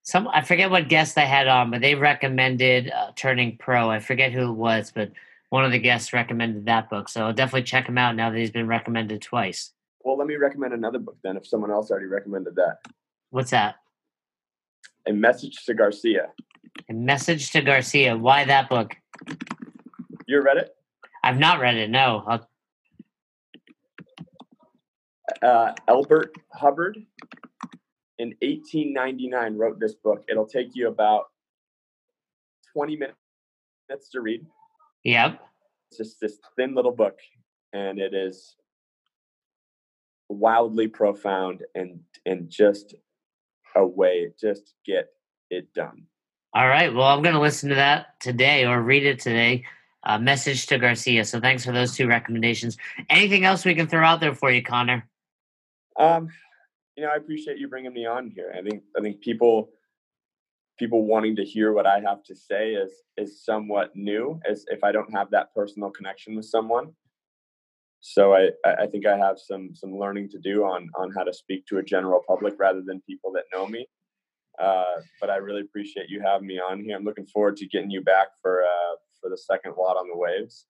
[0.03, 3.90] Some I forget what guest I had on, but they recommended uh, Turning Pro.
[3.90, 5.12] I forget who it was, but
[5.51, 7.09] one of the guests recommended that book.
[7.09, 9.72] So I'll definitely check him out now that he's been recommended twice.
[10.05, 12.78] Well, let me recommend another book then if someone else already recommended that.
[13.30, 13.76] What's that?
[15.09, 16.28] A Message to Garcia.
[16.88, 18.16] A Message to Garcia.
[18.16, 18.94] Why that book?
[20.26, 20.70] You read it?
[21.24, 22.22] I've not read it, no.
[22.26, 22.48] I'll...
[25.42, 26.98] Uh, Elbert Hubbard
[28.18, 30.24] in 1899 wrote this book.
[30.28, 31.26] It'll take you about
[32.74, 34.44] 20 minutes to read.
[35.04, 35.40] Yep.
[35.90, 37.18] It's just this thin little book,
[37.72, 38.56] and it is
[40.28, 42.94] wildly profound and and just
[43.77, 45.11] a way just get
[45.51, 46.05] it done.
[46.55, 46.93] All right.
[46.93, 49.64] Well, I'm going to listen to that today or read it today.
[50.03, 51.25] Uh, message to Garcia.
[51.25, 52.79] So thanks for those two recommendations.
[53.11, 55.07] Anything else we can throw out there for you, Connor?
[55.99, 56.29] Um,
[56.97, 58.55] you know, I appreciate you bringing me on here.
[58.57, 59.71] I think I think people
[60.79, 64.83] people wanting to hear what I have to say is is somewhat new as if
[64.83, 66.93] I don't have that personal connection with someone.
[68.01, 71.32] So I, I think I have some some learning to do on on how to
[71.32, 73.86] speak to a general public rather than people that know me.
[74.59, 76.96] Uh, but I really appreciate you having me on here.
[76.96, 80.16] I'm looking forward to getting you back for uh, for the second WOD on the
[80.16, 80.66] waves.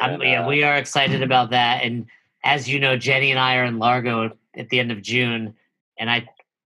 [0.00, 1.82] And, yeah, uh, we are excited about that.
[1.82, 2.06] And
[2.44, 5.54] as you know, Jenny and I are in Largo at the end of June,
[5.98, 6.28] and I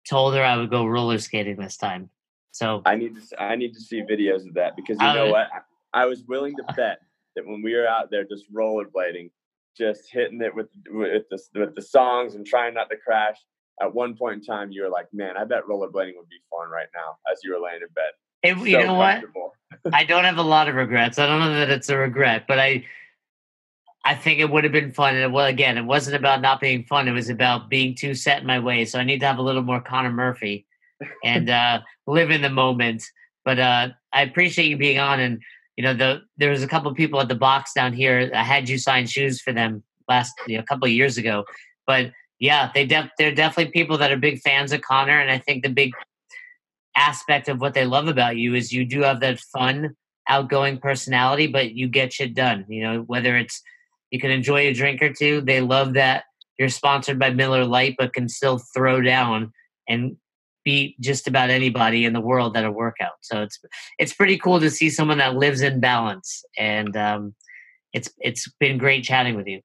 [0.09, 2.09] told her I would go roller skating this time.
[2.51, 5.47] So I need to I need to see videos of that because you know what
[5.93, 6.99] I was willing to bet
[7.35, 9.31] that when we were out there just rollerblading,
[9.77, 13.37] just hitting it with with the with the songs and trying not to crash.
[13.81, 16.69] At one point in time, you were like, "Man, I bet rollerblading would be fun
[16.69, 18.11] right now." As you were laying in bed,
[18.43, 19.23] it, so you know what?
[19.93, 21.17] I don't have a lot of regrets.
[21.17, 22.85] I don't know that it's a regret, but I
[24.05, 25.15] I think it would have been fun.
[25.15, 27.07] And well, again, it wasn't about not being fun.
[27.07, 28.91] It was about being too set in my ways.
[28.91, 30.65] So I need to have a little more Connor Murphy
[31.23, 33.03] and uh, live in the moment.
[33.45, 35.19] But uh, I appreciate you being on.
[35.19, 35.41] And
[35.75, 38.31] you know, the there was a couple of people at the box down here.
[38.33, 41.45] I had you sign shoes for them last you know, a couple of years ago.
[41.87, 45.19] But yeah, they def- they're definitely people that are big fans of Connor.
[45.19, 45.91] And I think the big
[46.95, 49.95] aspect of what they love about you is you do have that fun,
[50.29, 52.65] outgoing personality, but you get shit done.
[52.67, 53.61] You know, whether it's
[54.11, 56.25] you can enjoy a drink or two, they love that
[56.59, 59.51] you're sponsored by Miller Lite, but can still throw down
[59.87, 60.17] and
[60.63, 63.13] beat just about anybody in the world at a workout.
[63.21, 63.59] So it's
[63.99, 67.35] it's pretty cool to see someone that lives in balance, and um,
[67.93, 69.61] it's it's been great chatting with you.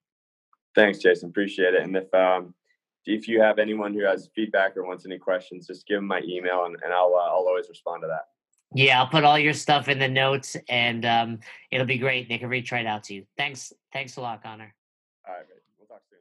[0.75, 1.31] Thanks, Jason.
[1.31, 1.83] Appreciate it.
[1.83, 2.55] And if um,
[3.07, 6.21] if you have anyone who has feedback or wants any questions, just give them my
[6.25, 8.27] email, and, and I'll uh, I'll always respond to that.
[8.75, 11.41] Yeah, I'll put all your stuff in the notes, and um,
[11.71, 12.29] it'll be great.
[12.29, 13.25] They can reach right out to you.
[13.39, 14.75] Thanks, thanks a lot, Connor.
[15.27, 15.45] All right,
[15.79, 16.19] we'll talk soon.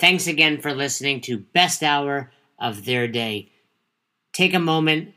[0.00, 3.50] Thanks again for listening to Best Hour of their day.
[4.32, 5.14] Take a moment,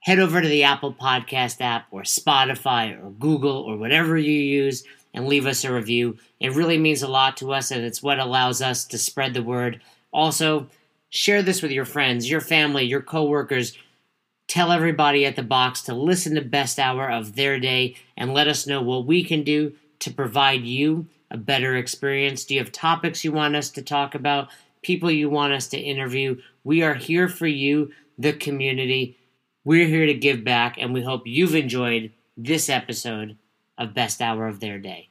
[0.00, 4.84] head over to the Apple Podcast app or Spotify or Google or whatever you use
[5.12, 6.18] and leave us a review.
[6.40, 9.42] It really means a lot to us and it's what allows us to spread the
[9.42, 9.80] word.
[10.12, 10.68] Also,
[11.08, 13.76] share this with your friends, your family, your coworkers.
[14.46, 18.48] Tell everybody at the box to listen to Best Hour of their day and let
[18.48, 22.44] us know what we can do to provide you a better experience.
[22.44, 24.48] Do you have topics you want us to talk about?
[24.82, 26.40] People you want us to interview?
[26.64, 29.18] We are here for you, the community.
[29.64, 33.36] We're here to give back, and we hope you've enjoyed this episode
[33.76, 35.10] of Best Hour of Their Day.